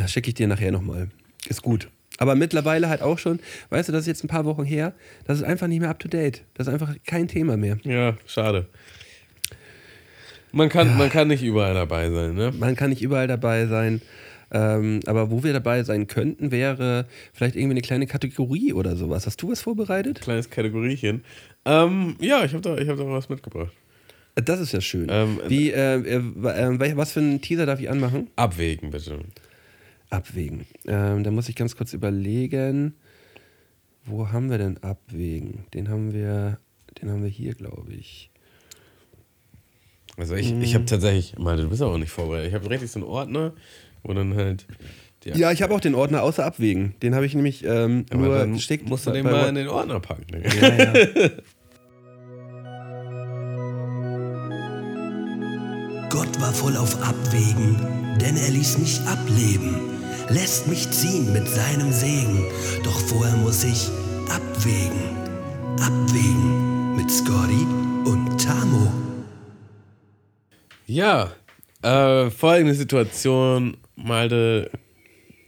[0.08, 1.10] Schicke ich dir nachher nochmal.
[1.48, 1.88] Ist gut.
[2.18, 4.94] Aber mittlerweile halt auch schon, weißt du, das ist jetzt ein paar Wochen her,
[5.26, 6.44] das ist einfach nicht mehr up to date.
[6.56, 7.78] Das ist einfach kein Thema mehr.
[7.84, 8.66] Ja, schade.
[10.52, 12.52] Man kann, man kann nicht überall dabei sein, ne?
[12.58, 14.02] Man kann nicht überall dabei sein.
[14.52, 19.28] Ähm, aber wo wir dabei sein könnten, wäre vielleicht irgendwie eine kleine Kategorie oder sowas.
[19.28, 20.22] Hast du was vorbereitet?
[20.22, 21.24] Kleines Kategoriechen.
[21.66, 23.74] Ähm, ja, ich habe da, ich hab da was mitgebracht.
[24.36, 25.08] Das ist ja schön.
[25.10, 28.30] Ähm, Wie, äh, äh, äh, was für einen Teaser darf ich anmachen?
[28.36, 29.20] Abwägen, bitte.
[30.10, 30.66] Abwägen.
[30.86, 32.96] Ähm, da muss ich ganz kurz überlegen.
[34.06, 35.66] Wo haben wir denn Abwägen?
[35.74, 36.60] Den haben wir
[37.02, 38.30] Den haben wir hier, glaube ich.
[40.18, 42.50] Also ich, ich habe tatsächlich, Malte, du bist auch nicht vorbereitet.
[42.50, 43.54] Ich habe richtig so einen Ordner,
[44.04, 44.66] wo dann halt.
[45.24, 46.94] Die, Ja, ich habe auch den Ordner außer Abwägen.
[47.02, 50.00] Den habe ich nämlich ähm, nur dann steckt musst du den mal in den Ordner
[50.00, 50.28] packen.
[50.28, 50.50] Digga.
[50.50, 51.30] Ja, ja.
[56.10, 57.78] Gott war voll auf Abwägen,
[58.22, 59.76] denn er ließ mich ableben,
[60.30, 62.46] lässt mich ziehen mit seinem Segen.
[62.84, 63.90] Doch vorher muss ich
[64.30, 65.18] abwägen,
[65.80, 67.66] abwägen mit Scotty
[68.06, 68.92] und Tamo.
[70.86, 71.32] Ja,
[71.82, 73.78] äh, folgende Situation.
[73.96, 74.70] Malte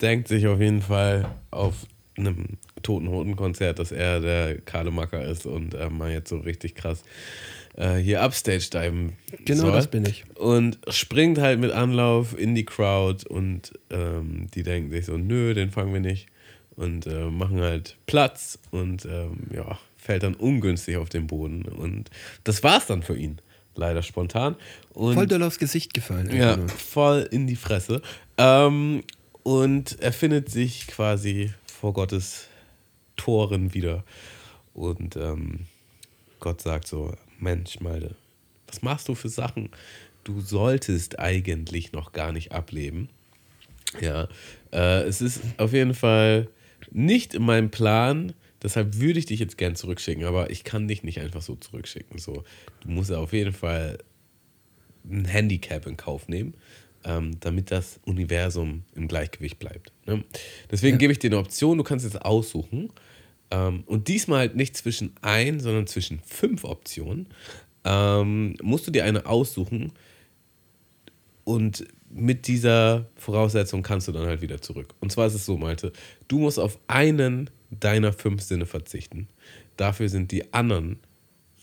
[0.01, 1.86] denkt sich auf jeden Fall auf
[2.18, 6.38] einem Toten Hoten Konzert, dass er der Karle Macker ist und äh, mal jetzt so
[6.38, 7.03] richtig krass
[7.78, 9.13] äh, hier upstage diven
[9.45, 9.71] Genau soll.
[9.71, 10.25] das bin ich.
[10.36, 15.53] Und springt halt mit Anlauf in die Crowd und ähm, die denken sich so, nö,
[15.53, 16.28] den fangen wir nicht.
[16.75, 21.63] Und äh, machen halt Platz und ähm, ja, fällt dann ungünstig auf den Boden.
[21.63, 22.11] Und
[22.43, 23.39] das war's dann für ihn.
[23.75, 24.55] Leider spontan.
[24.93, 26.30] Und Voll doll aufs Gesicht gefallen.
[26.36, 26.69] ja, nur.
[26.69, 28.01] voll in die Fresse.
[28.38, 29.03] Ähm,
[29.43, 32.47] und er findet sich quasi vor Gottes
[33.15, 34.03] Toren wieder.
[34.73, 35.61] Und ähm,
[36.39, 38.15] Gott sagt so: Mensch, Malte,
[38.67, 39.69] was machst du für Sachen?
[40.23, 43.09] Du solltest eigentlich noch gar nicht ableben.
[44.01, 44.27] Ja,
[44.73, 46.49] äh, es ist auf jeden Fall
[46.91, 48.33] nicht in meinem Plan.
[48.61, 52.19] Deshalb würde ich dich jetzt gern zurückschicken, aber ich kann dich nicht einfach so zurückschicken.
[52.19, 52.43] So,
[52.81, 53.99] du musst auf jeden Fall
[55.09, 56.55] ein Handicap in Kauf nehmen,
[57.05, 59.91] ähm, damit das Universum im Gleichgewicht bleibt.
[60.05, 60.23] Ne?
[60.69, 62.89] Deswegen gebe ich dir eine Option, du kannst jetzt aussuchen.
[63.51, 67.27] Ähm, und diesmal halt nicht zwischen ein, sondern zwischen fünf Optionen.
[67.83, 69.93] Ähm, musst du dir eine aussuchen
[71.43, 74.93] und mit dieser Voraussetzung kannst du dann halt wieder zurück.
[74.99, 75.93] Und zwar ist es so, Malte,
[76.27, 79.27] du musst auf einen deiner fünf Sinne verzichten.
[79.77, 80.99] Dafür sind die anderen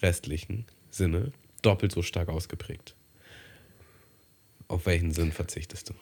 [0.03, 1.33] restlichen Sinne
[1.63, 2.95] doppelt so stark ausgeprägt.
[4.69, 5.95] Auf welchen Sinn verzichtest du?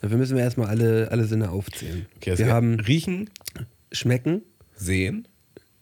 [0.00, 2.06] Dafür müssen wir erstmal alle, alle Sinne aufzählen.
[2.16, 3.30] Okay, es wir haben riechen,
[3.92, 4.42] schmecken,
[4.74, 5.28] sehen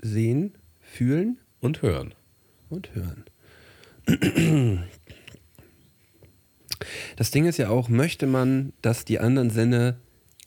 [0.00, 2.14] sehen, fühlen und hören.
[2.68, 3.24] und hören.
[7.16, 9.96] Das Ding ist ja auch, möchte man, dass die anderen Sinne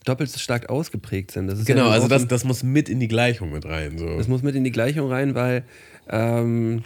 [0.05, 1.47] doppelt so stark ausgeprägt sind?
[1.47, 3.97] Das ist Genau, ja also das, das muss mit in die Gleichung mit rein.
[3.97, 4.17] So.
[4.17, 5.63] Das muss mit in die Gleichung rein, weil
[6.09, 6.83] ähm,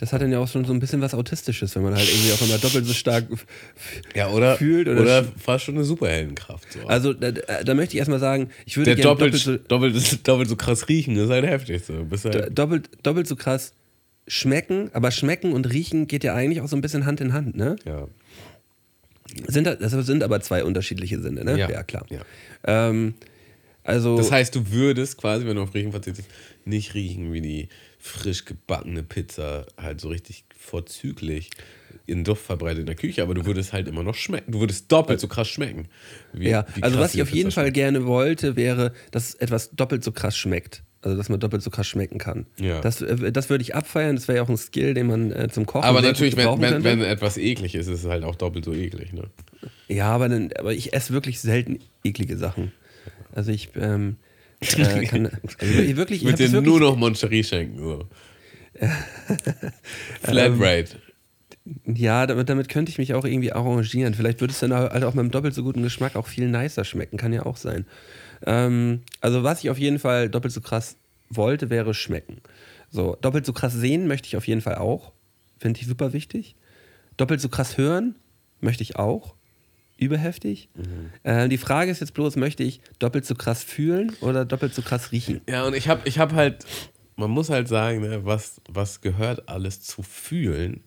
[0.00, 2.32] das hat dann ja auch schon so ein bisschen was Autistisches, wenn man halt irgendwie
[2.32, 3.26] auf einmal doppelt so stark.
[4.16, 6.72] ja, oder, fühlt oder oder, fast schon eine Superheldenkraft.
[6.72, 6.86] So.
[6.86, 10.26] Also da, da möchte ich erstmal sagen, ich würde der gerne doppelt, doppelt, so, doppelt,
[10.28, 11.82] doppelt, so krass riechen ist halt heftig.
[11.84, 12.06] So.
[12.24, 13.74] Halt, doppelt, doppelt so krass
[14.26, 17.54] schmecken, aber schmecken und riechen geht ja eigentlich auch so ein bisschen Hand in Hand,
[17.56, 17.76] ne?
[17.84, 18.08] ja.
[19.48, 21.58] Sind, da- das sind aber zwei unterschiedliche Sinne, ne?
[21.58, 21.82] Ja.
[21.84, 22.04] klar.
[22.10, 22.22] Ja.
[22.64, 23.14] Ähm,
[23.84, 26.28] also, Das heißt, du würdest quasi, wenn du auf Riechen verzichtest,
[26.64, 27.68] nicht riechen wie die
[28.00, 31.50] frisch gebackene Pizza, halt so richtig vorzüglich
[32.06, 34.52] ihren Duft verbreitet in der Küche, aber du würdest halt immer noch schmecken.
[34.52, 35.86] Du würdest doppelt so krass schmecken.
[36.32, 37.74] wie- ja, wie also was ich auf jeden Fall schmeckt.
[37.76, 40.82] gerne wollte, wäre, dass etwas doppelt so krass schmeckt.
[41.02, 42.44] Also, dass man doppelt so krass schmecken kann.
[42.60, 42.80] Ja.
[42.82, 44.16] Das, äh, das würde ich abfeiern.
[44.16, 46.84] Das wäre ja auch ein Skill, den man äh, zum Kochen Aber natürlich, wenn, wenn,
[46.84, 49.12] wenn etwas eklig ist, ist es halt auch doppelt so eklig.
[49.14, 49.24] Ne?
[49.88, 52.72] Ja, aber, dann, aber ich esse wirklich selten eklige Sachen.
[53.32, 54.16] Also ich ähm,
[54.60, 55.26] äh, kann
[55.58, 57.78] also ich wirklich, ich das dir nur noch Moncherie schenken.
[57.78, 58.08] So.
[60.22, 60.96] Flatrate.
[61.86, 64.14] Ja, damit, damit könnte ich mich auch irgendwie arrangieren.
[64.14, 66.84] Vielleicht würde es dann halt auch mit einem doppelt so guten Geschmack auch viel nicer
[66.84, 67.16] schmecken.
[67.16, 67.86] Kann ja auch sein.
[68.46, 70.96] Ähm, also was ich auf jeden Fall doppelt so krass
[71.28, 72.38] wollte, wäre schmecken.
[72.90, 75.12] So, doppelt so krass sehen möchte ich auf jeden Fall auch.
[75.58, 76.56] Finde ich super wichtig.
[77.16, 78.16] Doppelt so krass hören
[78.60, 79.34] möchte ich auch.
[80.00, 80.68] Überheftig.
[81.22, 84.82] Äh, die Frage ist jetzt bloß, möchte ich doppelt so krass fühlen oder doppelt so
[84.82, 85.40] krass riechen?
[85.48, 86.64] Ja, und ich habe ich hab halt,
[87.16, 90.80] man muss halt sagen, ne, was, was gehört alles zu fühlen,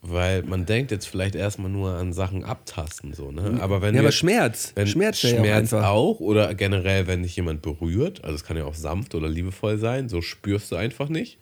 [0.00, 3.58] weil man denkt jetzt vielleicht erstmal nur an Sachen abtasten, so, ne?
[3.60, 4.72] Aber wenn Ja, aber jetzt- Schmerz.
[4.74, 5.88] wenn Schmerz auch Schmerz einfach.
[5.88, 9.78] auch oder generell, wenn dich jemand berührt, also es kann ja auch sanft oder liebevoll
[9.78, 11.38] sein, so spürst du einfach nicht.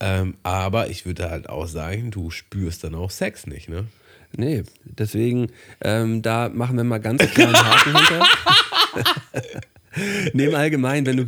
[0.00, 3.86] Ähm, aber ich würde halt auch sagen, du spürst dann auch Sex nicht, ne?
[4.36, 5.48] Nee, deswegen,
[5.80, 8.26] ähm, da machen wir mal ganz klar einen Haken hinter.
[10.32, 11.24] nee, im Allgemeinen, wenn du,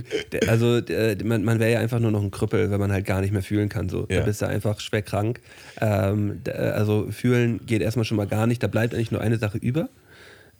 [0.48, 3.20] also der, man, man wäre ja einfach nur noch ein Krüppel, wenn man halt gar
[3.20, 3.88] nicht mehr fühlen kann.
[3.88, 4.02] So.
[4.06, 4.20] Da Ja.
[4.22, 5.40] bist du einfach schwer krank.
[5.80, 8.62] Ähm, da- also fühlen geht erstmal schon mal gar nicht.
[8.62, 9.88] Da bleibt eigentlich nur eine Sache über.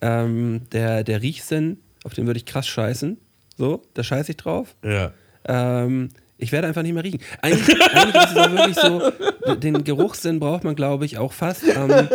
[0.01, 3.19] Ähm, der, der Riechsinn, auf den würde ich krass scheißen.
[3.59, 4.75] So, da scheiße ich drauf.
[4.83, 5.13] Ja.
[5.47, 6.09] Ähm,
[6.41, 7.21] ich werde einfach nicht mehr riechen.
[7.43, 11.65] Eigentlich, eigentlich ist es auch wirklich so, den Geruchssinn braucht man, glaube ich, auch fast
[11.77, 12.09] am,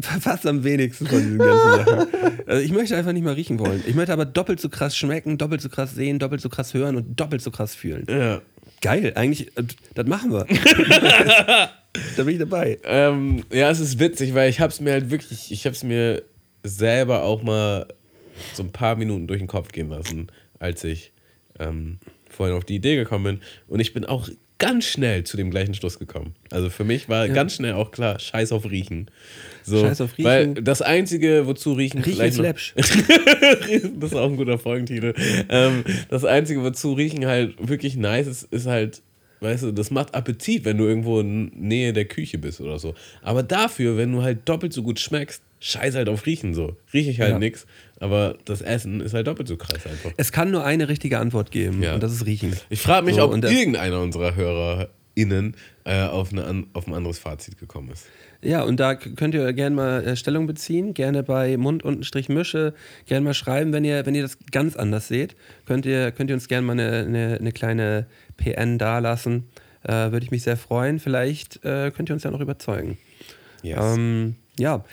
[0.00, 2.08] fast am wenigsten von diesen ganzen Sachen.
[2.46, 3.82] Also ich möchte einfach nicht mehr riechen wollen.
[3.86, 6.96] Ich möchte aber doppelt so krass schmecken, doppelt so krass sehen, doppelt so krass hören
[6.96, 8.06] und doppelt so krass fühlen.
[8.08, 8.40] Ja.
[8.80, 9.50] Geil, eigentlich,
[9.94, 10.46] das machen wir.
[12.16, 12.78] da bin ich dabei.
[12.84, 16.22] Ähm, ja, es ist witzig, weil ich hab's mir halt wirklich, ich hab's mir
[16.62, 17.86] selber auch mal
[18.52, 20.28] so ein paar Minuten durch den Kopf gehen lassen,
[20.58, 21.12] als ich
[21.58, 21.98] ähm,
[22.34, 23.40] vorhin auf die Idee gekommen bin.
[23.68, 24.28] Und ich bin auch
[24.58, 26.34] ganz schnell zu dem gleichen Schluss gekommen.
[26.50, 29.10] Also für mich war ganz schnell auch klar, scheiß auf Riechen.
[29.62, 30.24] So, Scheiß auf Riechen.
[30.24, 32.72] Weil das Einzige, wozu Riechen Riechen vielleicht läppsch.
[32.76, 32.86] das
[34.12, 35.14] ist auch ein guter Folgentitel.
[35.48, 39.02] Ähm, das Einzige, wozu Riechen halt wirklich nice ist, ist halt,
[39.40, 42.94] weißt du, das macht Appetit, wenn du irgendwo in Nähe der Küche bist oder so.
[43.22, 46.76] Aber dafür, wenn du halt doppelt so gut schmeckst, scheiß halt auf Riechen so.
[46.92, 47.38] Rieche ich halt Ja.
[47.38, 47.66] nix,
[47.98, 50.12] aber das Essen ist halt doppelt so krass einfach.
[50.18, 51.94] Es kann nur eine richtige Antwort geben Ja.
[51.94, 52.54] und das ist Riechen.
[52.68, 57.58] Ich frage mich, So, ob irgendeiner unserer HörerInnen äh, auf, eine, auf ein anderes Fazit
[57.58, 58.06] gekommen ist.
[58.42, 62.74] Ja, und da könnt ihr gerne mal äh, Stellung beziehen, gerne bei Mund-Mische,
[63.06, 65.34] gerne mal schreiben, wenn ihr, wenn ihr das ganz anders seht.
[65.64, 68.06] Könnt ihr, könnt ihr uns gerne mal eine, eine, eine kleine
[68.36, 69.44] PN dalassen.
[69.82, 70.98] Äh, Würde ich mich sehr freuen.
[70.98, 72.98] Vielleicht äh, könnt ihr uns ja noch überzeugen.
[73.62, 73.78] Yes.
[73.80, 74.84] Ähm, ja,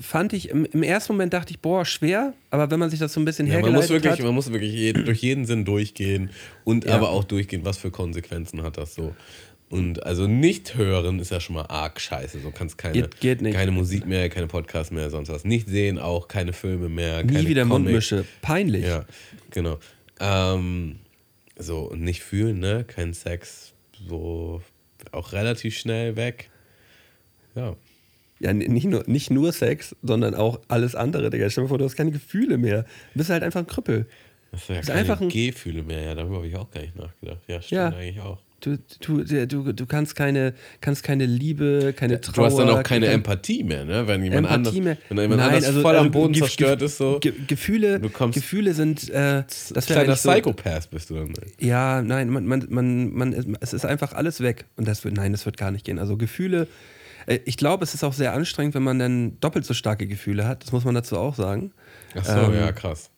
[0.00, 3.12] fand ich, im, im ersten Moment dachte ich, boah, schwer, aber wenn man sich das
[3.12, 4.26] so ein bisschen ja, man hergeleitet muss wirklich, hat.
[4.26, 6.30] man muss wirklich jeden, durch jeden Sinn durchgehen
[6.64, 6.96] und Ja.
[6.96, 9.14] aber auch durchgehen, was für Konsequenzen hat das so.
[9.68, 12.40] Und also nicht hören ist ja schon mal arg scheiße.
[12.40, 15.44] So kannst keine, Geht- geht keine Musik mehr, keine Podcasts mehr, sonst was.
[15.44, 17.68] Nicht sehen auch, keine Filme mehr, Nie wieder Comics.
[17.68, 18.24] Mundmische.
[18.42, 18.84] Peinlich.
[18.84, 19.04] Ja,
[19.52, 19.78] genau.
[20.18, 20.96] Ähm,
[21.56, 22.84] so, und nicht fühlen, ne?
[22.88, 23.72] Kein Sex,
[24.08, 24.60] so
[25.12, 26.50] auch relativ schnell weg.
[27.54, 27.76] Ja.
[28.40, 31.50] Ja, nicht nur, nicht nur Sex, sondern auch alles andere, Digga.
[31.50, 32.84] Stell dir vor, du hast keine Gefühle mehr.
[33.12, 34.06] Du bist halt einfach ein Krüppel.
[34.50, 36.96] Das ist ja keine einfach ein- Gefühle mehr, ja, darüber habe ich auch gar nicht
[36.96, 37.38] nachgedacht.
[37.46, 37.88] Ja, stimmt Ja.
[37.90, 38.38] eigentlich auch.
[38.62, 42.34] Du, du, du, du kannst, keine, kannst keine Liebe, keine Trauer.
[42.34, 44.06] Du hast dann auch keine kein- Empathie mehr, ne?
[44.06, 44.96] Wenn jemand Empathie anders, mehr.
[45.08, 48.74] wenn jemand Nein, anders also- voll also am Boden zerstört ist, so Ge Gefühle, Gefühle
[48.74, 51.32] sind, äh, das kleiner so, Psychopath bist du dann.
[51.58, 54.66] Ja, nein, man, man, man, man, es ist einfach alles weg.
[54.76, 55.98] Und das wird, nein, das wird gar nicht gehen.
[55.98, 56.66] Also Gefühle,
[57.26, 60.62] ich glaube, es ist auch sehr anstrengend, wenn man dann doppelt so starke Gefühle hat.
[60.64, 61.72] Das muss man dazu auch sagen.
[62.18, 63.10] Ach so, Ähm, ja, krass.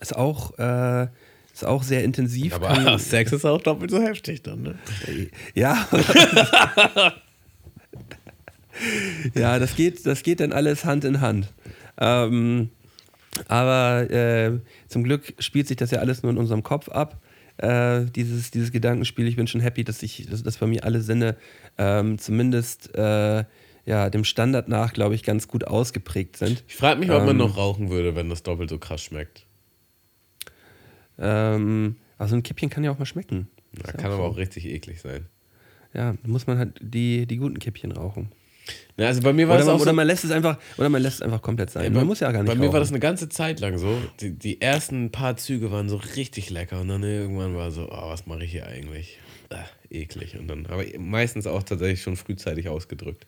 [0.00, 1.04] Ist auch, äh,
[1.52, 2.54] ist auch sehr intensiv.
[2.54, 4.74] Aber kann- Sex ist auch doppelt so heftig dann, ne?
[5.54, 5.86] Ja.
[9.34, 11.48] ja, das geht, das geht dann alles Hand in Hand.
[11.98, 12.70] Ähm,
[13.48, 14.58] aber äh,
[14.88, 17.20] zum Glück spielt sich das ja alles nur in unserem Kopf ab.
[17.62, 21.00] Äh, dieses, dieses Gedankenspiel, ich bin schon happy, dass ich, dass, dass bei mir alle
[21.00, 21.36] Sinne
[21.78, 23.44] ähm, zumindest äh,
[23.84, 26.64] ja, dem Standard nach, glaube ich, ganz gut ausgeprägt sind.
[26.66, 29.46] Ich frage mich, ob man Ähm, noch rauchen würde, wenn das doppelt so krass schmeckt.
[31.18, 33.48] Ähm, also ein Kippchen kann ja auch mal schmecken.
[33.76, 34.22] Ja, kann auch aber so.
[34.30, 35.26] auch richtig eklig sein.
[35.94, 38.32] Ja, muss man halt die, die guten Kippchen rauchen.
[38.96, 40.88] Na, also bei mir war Oder man, auch oder so, man lässt es einfach, oder
[40.88, 41.84] man lässt es einfach komplett sein.
[41.84, 42.72] Ja, man bei- muss ja gar nicht Bei mir rauchen.
[42.74, 43.96] war das eine ganze Zeit lang so.
[44.20, 48.08] Die, die ersten paar Züge waren so richtig lecker und dann irgendwann war so, oh,
[48.10, 49.18] was mache ich hier eigentlich?
[49.50, 50.36] Ah, eklig.
[50.38, 53.26] Und dann aber meistens auch tatsächlich schon frühzeitig ausgedrückt.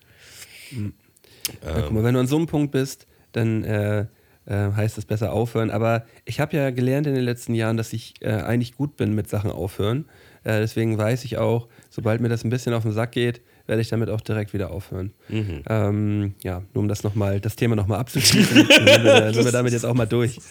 [1.63, 4.01] Ja, guck mal, wenn du an so einem Punkt bist, dann äh,
[4.45, 5.69] äh, heißt es besser aufhören.
[5.71, 9.13] Aber ich habe ja gelernt in den letzten Jahren, dass ich äh, eigentlich gut bin
[9.13, 10.05] mit Sachen aufhören.
[10.43, 13.81] Äh, deswegen weiß ich auch, sobald mir das ein bisschen auf den Sack geht, werde
[13.81, 15.11] ich damit auch direkt wieder aufhören.
[15.29, 15.63] Mhm.
[15.69, 19.51] Ähm, ja, nur um das noch mal, das Thema nochmal abzuschließen, sind, wir, sind wir
[19.51, 20.37] damit jetzt auch mal durch.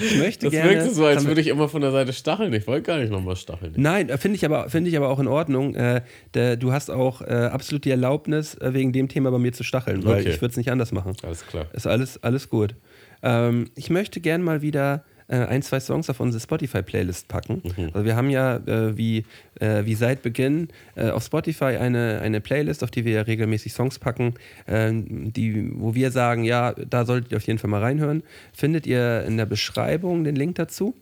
[0.00, 0.70] Ich möchte Das gerne.
[0.70, 2.52] wirkte so, als würde ich immer von der Seite stacheln.
[2.52, 3.72] Ich wollte gar nicht nochmal stacheln.
[3.76, 5.74] Nein, äh, finde ich, aber- finde ich aber auch in Ordnung.
[5.74, 6.02] Äh,
[6.34, 9.64] der, du hast auch äh, absolut die Erlaubnis, äh, wegen dem Thema bei mir zu
[9.64, 10.30] stacheln, weil Okay.
[10.30, 11.14] ich würde es nicht anders machen.
[11.24, 11.66] Alles klar.
[11.72, 12.76] Ist alles, alles gut.
[13.24, 17.62] Ähm, ich möchte gern mal wieder äh, ein, zwei Songs auf unsere Spotify-Playlist packen.
[17.64, 17.90] Mhm.
[17.92, 19.24] Also wir haben ja äh, wie,
[19.60, 23.72] äh, wie seit Beginn äh, auf Spotify eine, eine Playlist, auf die wir ja regelmäßig
[23.72, 24.34] Songs packen,
[24.66, 28.22] ähm, die, wo wir sagen, ja, da solltet ihr auf jeden Fall mal reinhören.
[28.52, 30.94] Findet ihr in der Beschreibung den Link dazu.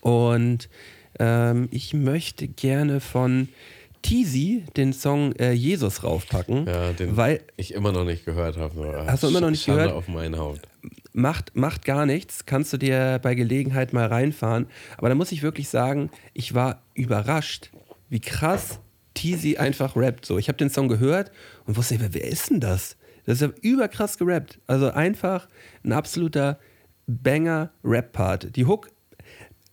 [0.00, 0.68] Und
[1.18, 3.48] ähm, ich möchte gerne von
[4.04, 9.04] Teasy den Song äh, Jesus raufpacken, Ja, den weil ich immer noch nicht gehört habe.
[9.06, 9.96] Hast du immer noch nicht Schande gehört?
[9.96, 10.60] auf meine Haut.
[11.14, 14.66] macht, macht gar nichts, kannst du dir bei Gelegenheit mal reinfahren.
[14.98, 17.70] Aber da muss ich wirklich sagen, ich war überrascht,
[18.10, 18.78] wie krass
[19.14, 20.26] Teasy einfach rappt.
[20.26, 21.30] So, ich habe den Song gehört
[21.66, 22.96] und wusste, wer, wer ist denn das?
[23.24, 24.58] Das ist ja überkrass gerappt.
[24.66, 25.48] Also einfach
[25.82, 26.58] ein absoluter
[27.06, 28.54] Banger-Rap-Part.
[28.56, 28.90] Die Hook,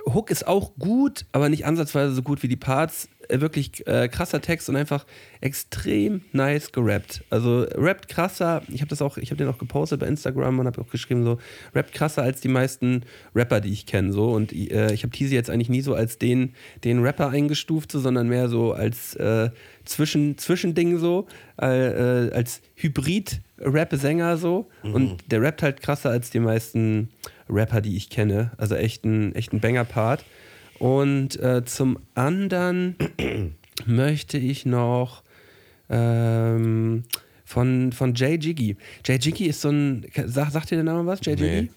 [0.06, 3.08] Hook ist auch gut, aber nicht ansatzweise so gut wie die Parts.
[3.28, 5.06] Äh, Wirklich äh, krasser Text und einfach
[5.42, 7.24] extrem nice gerappt.
[7.30, 8.64] Also rappt krasser.
[8.70, 11.24] Ich habe das auch, ich habe den auch gepostet bei Instagram und habe auch geschrieben
[11.24, 11.38] so
[11.76, 13.04] rappt krasser als die meisten
[13.36, 14.32] Rapper, die ich kenne so.
[14.32, 18.00] Und äh, ich habe Teasy jetzt eigentlich nie so als den, den Rapper eingestuft, so,
[18.00, 19.50] sondern mehr so als äh,
[19.86, 21.28] Zwischen, Zwischending so,
[21.60, 24.70] äh, äh, als Hybrid-Rap-Sänger so.
[24.84, 27.10] Und der rappt halt krasser als die meisten
[27.52, 28.52] Rapper, die ich kenne.
[28.58, 30.26] Also echt ein, echt ein Banger-Part.
[30.80, 32.96] Und äh, zum anderen
[33.86, 35.24] möchte ich noch
[35.90, 37.04] ähm,
[37.46, 38.78] von, von Jay Jiggy.
[39.06, 40.06] Jay Jiggy ist so ein.
[40.26, 41.20] Sag, sagt dir der Name was?
[41.24, 41.62] Jay Jiggy?
[41.64, 41.70] Nee.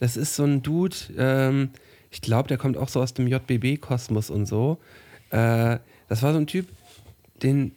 [0.00, 1.70] Das ist so ein Dude, ähm,
[2.10, 4.78] ich glaube, der kommt auch so aus dem JBB-Kosmos und so.
[5.30, 5.78] Äh,
[6.08, 6.66] das war so ein Typ,
[7.42, 7.72] den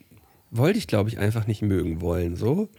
[0.50, 2.70] wollte ich, glaube ich, einfach nicht mögen wollen, so.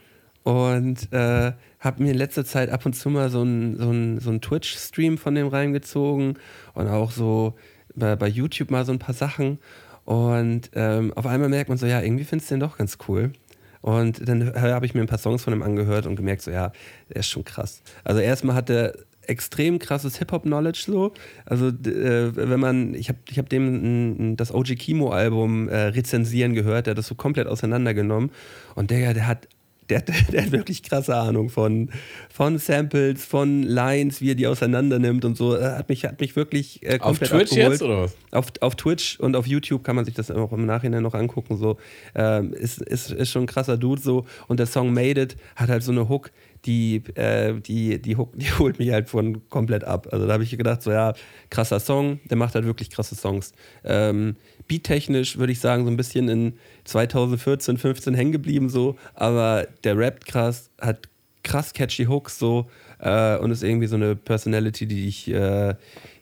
[0.45, 4.31] Und äh, habe mir in letzter Zeit ab und zu mal so einen so so
[4.31, 6.39] ein Twitch-Stream von dem reingezogen
[6.75, 7.55] und auch so
[7.95, 9.59] bei, bei YouTube mal so ein paar Sachen.
[10.05, 13.33] Und ähm, auf einmal merkt man so, ja, irgendwie findest du den doch ganz cool.
[13.81, 16.73] Und dann habe ich mir ein paar Songs von ihm angehört und gemerkt, so, ja,
[17.11, 17.83] der ist schon krass.
[18.03, 18.95] Also erstmal hat er
[19.27, 21.13] extrem krasses Hip-Hop-Knowledge so.
[21.45, 26.55] Also äh, wenn man, ich habe ich hab dem n, das OG Kimo-Album äh, rezensieren
[26.55, 28.31] gehört, der hat das so komplett auseinandergenommen.
[28.75, 29.49] Und der, der hat
[29.91, 31.91] der, hat- der hat wirklich krasse Ahnung von,
[32.31, 35.55] von Samples, von Lines, wie er die auseinander nimmt und so.
[35.55, 37.73] Er Hat mich, hat mich wirklich äh, Auf komplett Twitch abgeholt.
[37.73, 38.17] jetzt oder was?
[38.33, 41.57] Auf, auf Twitch und auf YouTube kann man sich das auch im Nachhinein noch angucken.
[41.57, 41.77] So.
[42.15, 44.25] Ähm, ist, ist, ist schon ein krasser Dude so.
[44.49, 46.31] Und der Song Made It hat halt so eine Hook,
[46.65, 50.09] die, äh, die, die Hook, die holt mich halt von komplett ab.
[50.11, 51.13] Also da habe ich gedacht, so ja,
[51.51, 53.53] krasser Song, der macht halt wirklich krasse Songs.
[53.85, 54.37] Ähm,
[54.69, 56.55] Beattechnisch würde ich sagen, so ein bisschen in
[56.85, 61.09] 2014, 15 hängen geblieben so, aber der rappt krass, hat
[61.43, 65.75] krass catchy Hooks so äh, und ist irgendwie so eine Personality, die ich, äh,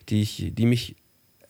[0.08, 0.96] die ich, die mich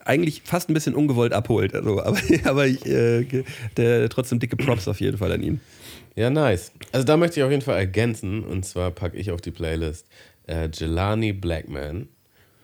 [0.05, 1.75] eigentlich fast ein bisschen ungewollt abholt.
[1.75, 3.45] Also, aber aber ich, äh,
[3.77, 5.61] der, trotzdem dicke Props auf jeden Fall an ihn.
[6.15, 6.73] Ja, nice.
[6.93, 8.45] Also da möchte ich auf jeden Fall ergänzen.
[8.45, 10.07] Und zwar packe ich auf die Playlist
[10.47, 12.09] äh, Jelani Blackman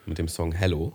[0.06, 0.94] mit dem Song Hello.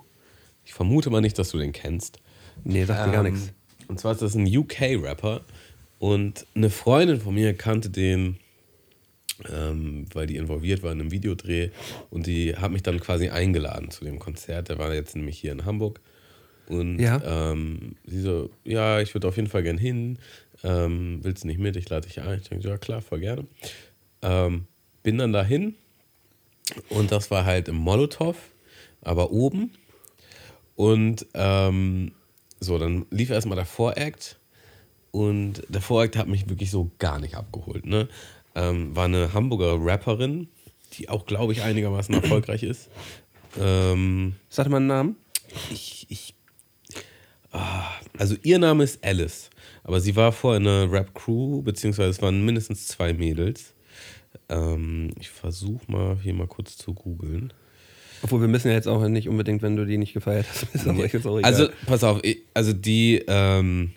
[0.65, 2.19] Ich vermute mal nicht, dass du den kennst.
[2.63, 3.53] Nee, sagt mir gar Ähm, nichts.
[3.87, 5.41] Und zwar ist das ein UK-Rapper.
[5.99, 8.37] Und eine Freundin von mir kannte den,
[9.51, 11.69] ähm, weil die involviert war in einem Videodreh.
[12.09, 14.69] Und die hat mich dann quasi eingeladen zu dem Konzert.
[14.69, 15.99] Der war jetzt nämlich hier in Hamburg.
[16.67, 17.21] Und Ja.
[17.51, 20.17] ähm, sie so, ja, ich würde auf jeden Fall gern hin.
[20.63, 21.75] Ähm, willst du nicht mit?
[21.75, 22.39] Ich lade dich ein.
[22.39, 23.45] Ich denke, ja klar, voll gerne.
[24.21, 24.65] Ähm,
[25.03, 25.75] bin dann dahin
[26.87, 28.37] und das war halt im Molotow,
[29.01, 29.71] aber oben.
[30.75, 32.13] Und ähm,
[32.63, 34.39] so, dann lief erstmal der Voract
[35.11, 37.85] und der Voract hat mich wirklich so gar nicht abgeholt.
[37.85, 38.07] Ne?
[38.55, 40.47] Ähm, war eine Hamburger Rapperin,
[40.93, 42.89] die auch, glaube ich, einigermaßen erfolgreich ist.
[43.59, 45.15] Ähm, Sag mal einen Namen.
[45.71, 46.35] ich, ich,
[47.51, 47.83] ah,
[48.17, 49.49] also ihr Name ist Alice,
[49.83, 53.73] aber sie war vorher in einer Rap-Crew, beziehungsweise es waren mindestens zwei Mädels.
[54.49, 57.53] Ähm, ich versuche mal hier mal kurz zu googeln.
[58.23, 60.85] Obwohl wir müssen ja jetzt auch nicht unbedingt, wenn du die nicht gefeiert hast.
[61.43, 62.21] Also, pass auf,
[62.53, 63.91] also die, ähm,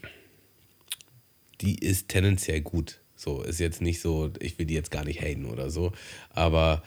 [1.60, 3.00] die ist tendenziell gut.
[3.14, 5.92] So, ist jetzt nicht so, ich will die jetzt gar nicht haten oder so,
[6.30, 6.82] aber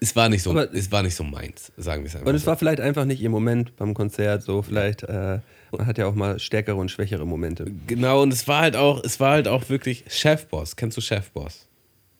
[0.00, 2.28] es war nicht so, Aber- es war nicht so meins, sagen wir es einfach.
[2.28, 2.46] und es so.
[2.46, 5.40] war vielleicht einfach nicht ihr Moment beim Konzert, so vielleicht, äh,
[5.72, 7.66] man hat ja auch mal stärkere und schwächere Momente.
[7.88, 10.76] Genau, und es war halt auch, es war halt auch wirklich Chefboss.
[10.76, 11.66] Kennst du Chefboss?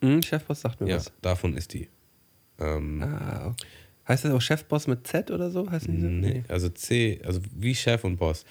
[0.02, 1.12] Hm, Chefboss sagt mir Ja, was.
[1.22, 1.88] davon ist die.
[2.58, 3.66] Ähm, Ah, okay.
[4.07, 5.70] Heißt das auch Chefboss mit Z oder so?
[5.70, 5.92] Heißt so?
[5.92, 8.44] nee, also C, also wie Chef und Boss.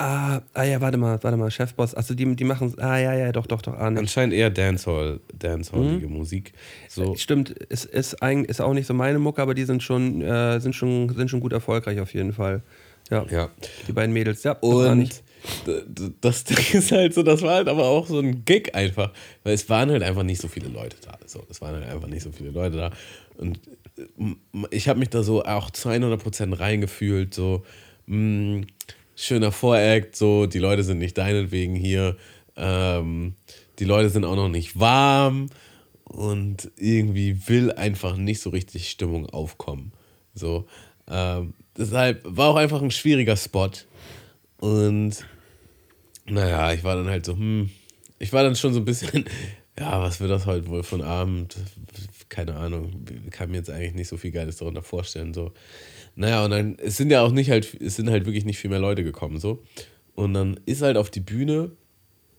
[0.00, 1.92] Ah, ah ja, warte mal, warte mal, Chefboss.
[1.92, 3.98] Also die, die machen, ah ja, ja, doch, doch, doch, ah, nicht.
[3.98, 6.12] Anscheinend eher Dancehall, Dancehallige Mhm.
[6.18, 6.52] Musik.
[6.88, 10.22] So, Stimmt, ist, ist, eigentlich, ist auch nicht so meine Mucke, aber die sind schon,
[10.22, 12.62] äh, sind schon, sind schon gut erfolgreich auf jeden Fall.
[13.10, 13.50] Ja, ja.
[13.86, 14.52] die beiden Mädels, ja.
[14.52, 15.22] Und
[16.20, 19.12] das Ding ist halt so, das war halt aber auch so ein Gig einfach,
[19.44, 21.18] weil es waren halt einfach nicht so viele Leute da.
[21.26, 22.90] So, es waren halt einfach nicht so viele Leute da.
[23.36, 23.60] Und
[24.70, 27.64] ich habe mich da so auch zu 100% reingefühlt, so
[28.06, 28.66] mh,
[29.16, 32.16] schöner Voract, so die Leute sind nicht deinetwegen hier,
[32.56, 33.34] ähm,
[33.78, 35.50] die Leute sind auch noch nicht warm
[36.04, 39.92] und irgendwie will einfach nicht so richtig Stimmung aufkommen.
[40.34, 40.66] So,
[41.08, 43.70] ähm, deshalb war auch einfach ein schwieriger Spot.
[44.58, 45.24] Und
[46.26, 47.70] naja, ich war dann halt so, hm,
[48.18, 49.24] ich war dann schon so ein bisschen,
[49.78, 51.56] ja, was wird das heute wohl von Abend?
[52.28, 55.32] Keine Ahnung, kann mir jetzt eigentlich nicht so viel Geiles darunter vorstellen.
[55.32, 55.52] So.
[56.16, 58.70] Naja, und dann, es sind ja auch nicht halt, es sind halt wirklich nicht viel
[58.70, 59.62] mehr Leute gekommen, so.
[60.14, 61.70] Und dann ist halt auf die Bühne,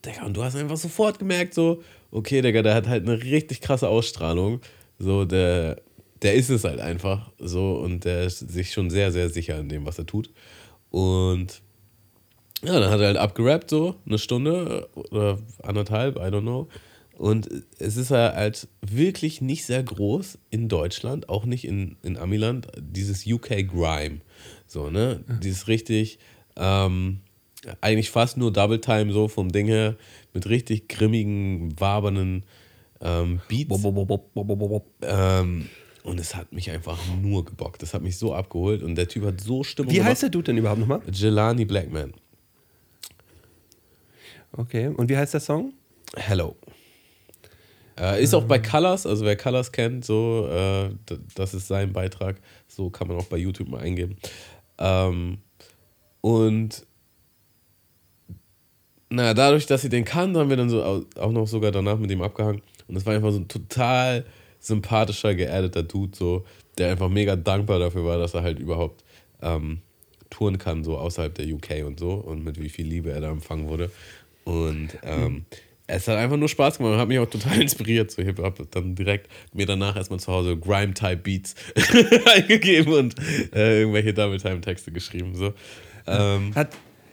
[0.06, 1.82] Digga, und du hast einfach sofort gemerkt, so,
[2.12, 4.60] okay, Digga, der hat halt eine richtig krasse Ausstrahlung.
[4.98, 5.82] So, der,
[6.22, 9.70] der ist es halt einfach so und der ist sich schon sehr, sehr sicher in
[9.70, 10.30] dem, was er tut.
[10.90, 11.62] Und
[12.62, 16.68] ja, dann hat er halt abgerappt, so eine Stunde oder anderthalb, I don't know.
[17.18, 17.50] Und
[17.80, 23.28] es ist halt wirklich nicht sehr groß in Deutschland, auch nicht in, in Amiland, dieses
[23.28, 24.22] UK Grime.
[24.68, 25.22] So, ne?
[25.44, 26.20] Dieses richtig,
[26.56, 27.20] ähm,
[27.82, 29.98] eigentlich fast nur Double Time so vom Ding her,
[30.34, 32.44] mit richtig grimmigen, wabernden
[33.02, 33.84] ähm, Beats.
[35.02, 35.70] Ähm,
[36.04, 37.82] Und es hat mich einfach nur gebockt.
[37.82, 40.46] Das hat mich so abgeholt und der Typ hat so Stimmung Wie heißt der Dude
[40.46, 41.02] denn überhaupt nochmal?
[41.12, 42.14] Jelani Blackman.
[44.54, 44.88] Okay.
[44.88, 45.74] Und wie heißt der Song?
[46.16, 46.56] Hello.
[48.00, 50.90] Äh, ist auch bei Colors, also wer Colors kennt, so, äh,
[51.36, 52.40] das ist sein Beitrag.
[52.68, 54.16] So kann man auch bei YouTube mal eingeben.
[54.78, 55.40] Ähm,
[56.22, 56.86] und
[59.10, 61.98] na, dadurch, dass sie den kannten, haben wir dann so au- auch noch sogar danach
[61.98, 62.62] mit ihm abgehangen.
[62.88, 64.26] Und es war einfach so ein total
[64.60, 66.46] sympathischer, geerdeter Dude, so,
[66.78, 69.04] der einfach mega dankbar dafür war, dass er halt überhaupt
[69.42, 69.82] ähm,
[70.30, 72.14] touren kann, so außerhalb der UK und so.
[72.14, 73.92] Und mit wie viel Liebe er da empfangen wurde.
[74.44, 75.46] Und ähm,
[75.88, 78.12] es hat einfach nur Spaß gemacht und hat mich auch total inspiriert.
[78.12, 81.56] So, ich habe dann direkt mir danach erstmal zu Hause Grime-Type-Beats
[82.26, 83.16] eingegeben und
[83.54, 85.36] äh, irgendwelche Double-Time-Texte geschrieben.
[85.36, 85.54] So.
[86.06, 86.70] Ähm, Hat,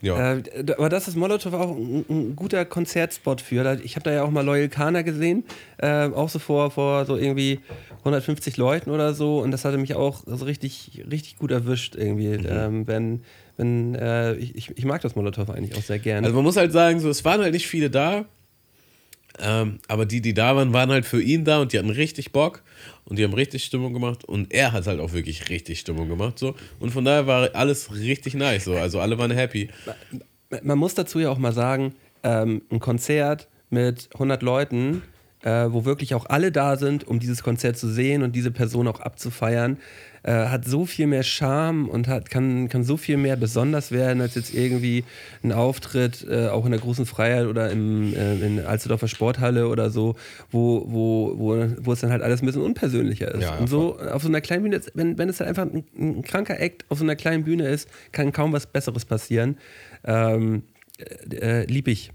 [0.06, 0.34] Ja.
[0.34, 0.42] äh,
[0.76, 3.80] aber das ist Molotow auch ein, ein guter Konzertspot für.
[3.82, 5.44] Ich habe da ja auch mal Loyal Kana gesehen,
[5.78, 7.60] äh, auch so vor, vor so irgendwie
[7.98, 9.40] 150 Leuten oder so.
[9.40, 12.38] Und das hatte mich auch so richtig, richtig gut erwischt irgendwie.
[12.38, 12.46] Mhm.
[12.48, 13.20] Ähm, wenn,
[13.56, 16.26] wenn, äh, ich, ich, ich mag das Molotow eigentlich auch sehr gerne.
[16.26, 18.24] Also man muss halt sagen, so, es waren halt nicht viele da,
[19.38, 22.32] ähm, aber die, die da waren, waren halt für ihn da und die hatten richtig
[22.32, 22.62] Bock
[23.06, 26.38] und die haben richtig Stimmung gemacht und er hat halt auch wirklich richtig Stimmung gemacht
[26.38, 29.68] so und von daher war alles richtig nice so, also alle waren happy.
[30.62, 35.02] man muss dazu ja auch mal sagen, ähm, ein Konzert mit 100 Leuten,
[35.42, 38.88] äh, wo wirklich auch alle da sind, um dieses Konzert zu sehen und diese Person
[38.88, 39.78] auch abzufeiern,
[40.26, 44.20] äh, hat so viel mehr Charme und hat, kann, kann so viel mehr besonders werden,
[44.20, 45.04] als jetzt irgendwie
[45.44, 49.90] ein Auftritt, äh, auch in der großen Freiheit oder im, äh, in Alsterdorfer Sporthalle oder
[49.90, 50.16] so,
[50.50, 53.42] wo, wo, wo, wo es dann halt alles ein bisschen unpersönlicher ist.
[53.42, 56.22] Ja, und so auf so einer kleinen Bühne, wenn, wenn es halt einfach ein, ein
[56.22, 59.58] kranker Act auf so einer kleinen Bühne ist, kann kaum was Besseres passieren.
[60.04, 60.64] Ähm,
[60.98, 62.10] äh, äh, lieb ich.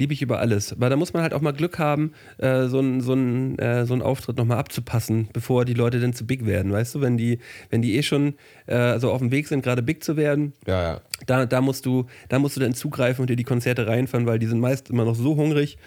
[0.00, 0.72] Lieb ich über alles.
[0.72, 3.86] Aber da muss man halt auch mal Glück haben, äh, so einen so ein, äh,
[3.86, 6.72] so einen Auftritt nochmal abzupassen, bevor die Leute dann zu big werden.
[6.72, 7.38] Weißt du, wenn die,
[7.68, 8.34] wenn die eh schon
[8.66, 11.00] äh, so auf dem Weg sind, gerade big zu werden, Ja, ja.
[11.26, 14.38] da, da, musst du, da musst du dann zugreifen und dir die Konzerte reinfahren, weil
[14.38, 15.78] die sind meist immer noch so hungrig,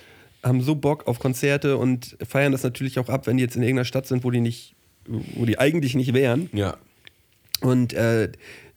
[0.43, 3.64] haben so Bock auf Konzerte und feiern das natürlich auch ab, wenn die jetzt in
[3.64, 4.76] irgendeiner Stadt sind, wo die nicht,
[5.07, 6.49] wo die eigentlich nicht wären.
[6.53, 6.78] Ja.
[7.61, 8.30] Und äh,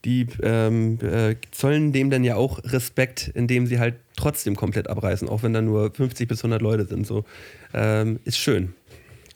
[0.05, 5.27] die ähm, äh, zollen dem dann ja auch Respekt, indem sie halt trotzdem komplett abreißen,
[5.27, 7.05] auch wenn da nur 50 bis 100 Leute sind.
[7.05, 7.25] So
[7.73, 8.73] ähm, ist schön.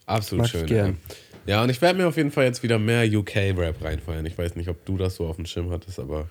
[0.06, 0.68] Absolut Mag ich schön.
[0.68, 0.98] gern.
[1.46, 1.56] Ja.
[1.58, 4.26] ja, und ich werde mir auf jeden Fall jetzt wieder mehr UK-Rap reinfeuern.
[4.26, 6.30] Ich weiß nicht, ob du das so auf dem Schirm hattest, aber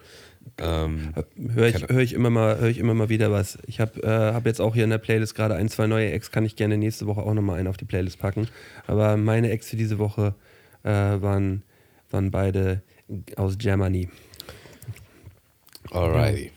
[0.59, 1.12] ähm,
[1.55, 3.59] Höre ich, hör ich, immer mal- hör ich immer mal wieder was.
[3.66, 6.31] Ich habe äh, hab jetzt auch hier in der Playlist gerade ein, zwei neue Acts,
[6.31, 8.49] kann ich gerne nächste Woche auch nochmal einen auf die Playlist packen.
[8.87, 10.35] Aber meine Acts für diese Woche
[10.83, 11.62] äh, waren,
[12.11, 12.81] waren beide
[13.37, 14.09] aus Germany.
[15.91, 16.53] alrighty.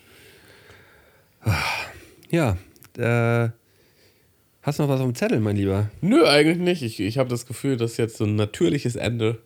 [2.32, 2.58] Ja,
[2.98, 3.50] äh,
[4.62, 5.92] hast du noch was auf dem Zettel, mein Lieber?
[6.02, 6.82] Nö, eigentlich nicht.
[6.82, 9.40] Ich, ich habe das Gefühl, das ist jetzt so ein natürliches Ende.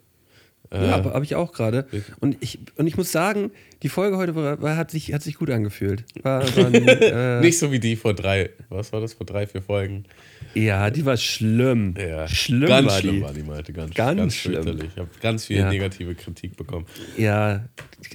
[0.72, 1.86] Äh, Ja, habe ich auch gerade.
[2.20, 3.52] Und ich, und ich muss sagen,
[3.84, 6.04] die Folge heute war, war, hat, sich, hat sich gut angefühlt.
[6.24, 9.48] War, war ein, äh, Nicht so wie die vor drei, was war das, vor drei,
[9.48, 10.06] vier Folgen?
[10.54, 11.94] ja, die war schlimm.
[12.00, 13.22] Ja, Schlimm ganz war schlimm die.
[13.22, 13.74] war die, Malte.
[13.74, 14.80] Ganz, Ganz ganz, schlimm.
[14.92, 15.70] Ich habe ganz viel Ja.
[15.70, 16.86] negative Kritik bekommen.
[17.18, 17.66] Ja,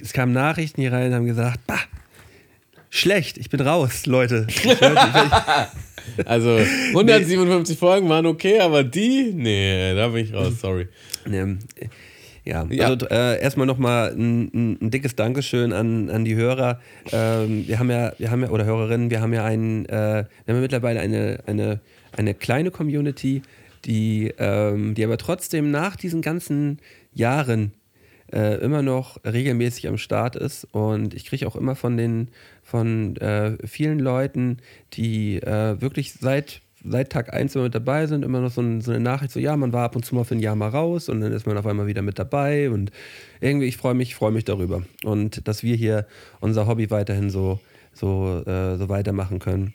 [0.01, 1.79] es kamen Nachrichten hier rein und haben gesagt, bah,
[2.89, 4.47] schlecht, ich bin raus, Leute.
[6.25, 6.57] Also
[6.89, 10.87] 157 Folgen waren okay, aber die, nee, da bin ich raus, sorry.
[11.25, 11.59] ähm,
[12.43, 12.87] ja, Ja.
[12.87, 16.79] also äh, erstmal nochmal ein, ein, dickes Dankeschön an, an die Hörer.
[17.11, 20.27] Ähm, wir haben ja, wir haben ja, oder Hörerinnen, wir haben ja einen, äh, wir
[20.47, 21.79] haben ja mittlerweile eine, eine,
[22.11, 23.41] eine kleine Community,
[23.85, 26.79] die, ähm, die aber trotzdem nach diesen ganzen
[27.13, 27.73] Jahren
[28.31, 30.65] äh, immer noch regelmäßig am Start ist.
[30.71, 32.29] Und ich kriege auch immer von den
[32.63, 34.57] von äh, vielen Leuten,
[34.93, 38.81] die äh, wirklich seit, seit Tag 1 immer mit dabei sind, immer noch so, ein,
[38.81, 40.69] so eine Nachricht, so ja, man war ab und zu mal für ein Jahr mal
[40.69, 42.69] raus und dann ist man auf einmal wieder mit dabei.
[42.69, 42.91] Und
[43.41, 44.83] irgendwie, ich freue mich, freue mich darüber.
[45.03, 46.05] Und dass wir hier
[46.39, 47.59] unser Hobby weiterhin so,
[47.93, 49.73] so, äh, so weitermachen können.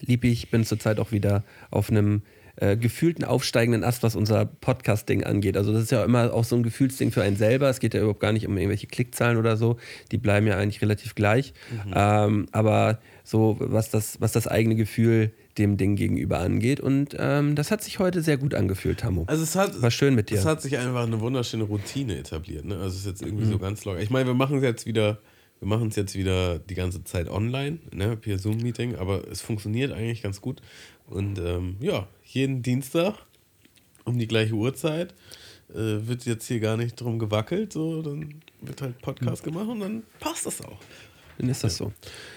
[0.00, 2.22] Lieb ich, bin zurzeit auch wieder auf einem
[2.56, 5.56] äh, gefühlten aufsteigenden Ast, was unser Podcast-Ding angeht.
[5.56, 7.68] Also das ist ja immer auch so ein Gefühlsding für einen selber.
[7.68, 9.78] Es geht ja überhaupt gar nicht um irgendwelche Klickzahlen oder so.
[10.10, 11.54] Die bleiben ja eigentlich relativ gleich.
[11.94, 16.80] Ähm, aber so, was das, was das eigene Gefühl dem Ding gegenüber angeht.
[16.80, 19.24] Und ähm, das hat sich heute sehr gut angefühlt, Tammo.
[19.26, 20.38] Also es hat, War schön mit dir.
[20.38, 22.64] Es hat sich einfach eine wunderschöne Routine etabliert.
[22.64, 22.76] Ne?
[22.76, 23.50] Also es ist jetzt irgendwie Mhm.
[23.52, 24.00] so ganz locker.
[24.00, 25.18] Ich meine, wir machen es jetzt wieder,
[25.60, 28.16] wir machen es jetzt wieder die ganze Zeit online, ne?
[28.16, 30.62] per Zoom-Meeting, aber es funktioniert eigentlich ganz gut.
[31.06, 33.14] Und ähm, ja, jeden Dienstag
[34.04, 35.14] um die gleiche Uhrzeit
[35.70, 35.74] äh,
[36.06, 40.02] wird jetzt hier gar nicht drum gewackelt, so dann wird halt Podcast gemacht und dann
[40.20, 40.78] passt das auch.
[41.42, 41.92] Dann ist das so.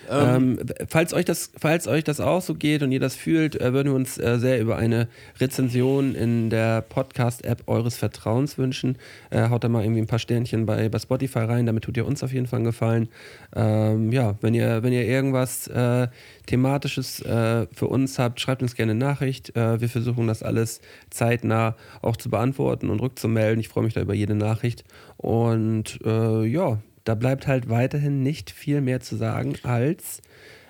[0.09, 0.57] Ähm,
[0.89, 3.89] falls, euch das, falls euch das auch so geht und ihr das fühlt, äh, würden
[3.89, 5.07] wir uns äh, sehr über eine
[5.39, 8.97] Rezension in der Podcast-App eures Vertrauens wünschen.
[9.29, 12.05] Äh, haut da mal irgendwie ein paar Sternchen bei, bei Spotify rein, damit tut ihr
[12.07, 13.09] uns auf jeden Fall einen Gefallen.
[13.55, 16.07] Ähm, ja, wenn ihr, wenn ihr irgendwas äh,
[16.47, 19.53] Thematisches äh, für uns habt, schreibt uns gerne eine Nachricht.
[19.55, 23.59] Wir versuchen das alles zeitnah auch zu beantworten und rückzumelden.
[23.59, 24.83] Ich freue mich da über jede Nachricht.
[25.17, 30.21] Und ja, da bleibt halt weiterhin nicht viel mehr zu sagen als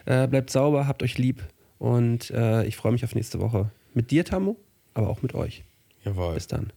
[0.06, 1.42] äh, bleibt sauber, habt euch lieb
[1.80, 3.72] und äh, ich freue mich auf nächste Woche.
[3.94, 4.58] Mit dir, Tammo,
[4.94, 5.64] aber auch mit euch.
[6.04, 6.36] Jawohl.
[6.36, 6.72] Bis dann.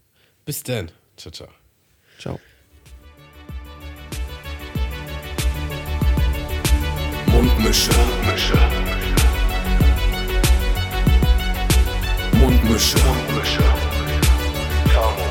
[0.46, 0.90] Bis dann.
[1.16, 1.48] Ciao, ciao.
[2.18, 2.40] Ciao.
[7.26, 7.90] Mundmische.
[7.92, 8.58] Mundmische.
[12.32, 12.98] Mundmische.
[12.98, 13.64] Mundmische.
[14.92, 15.26] Tamo.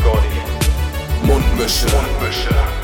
[0.00, 1.26] Scotty.
[1.26, 1.86] Mundmische.
[1.86, 2.83] Mundmische.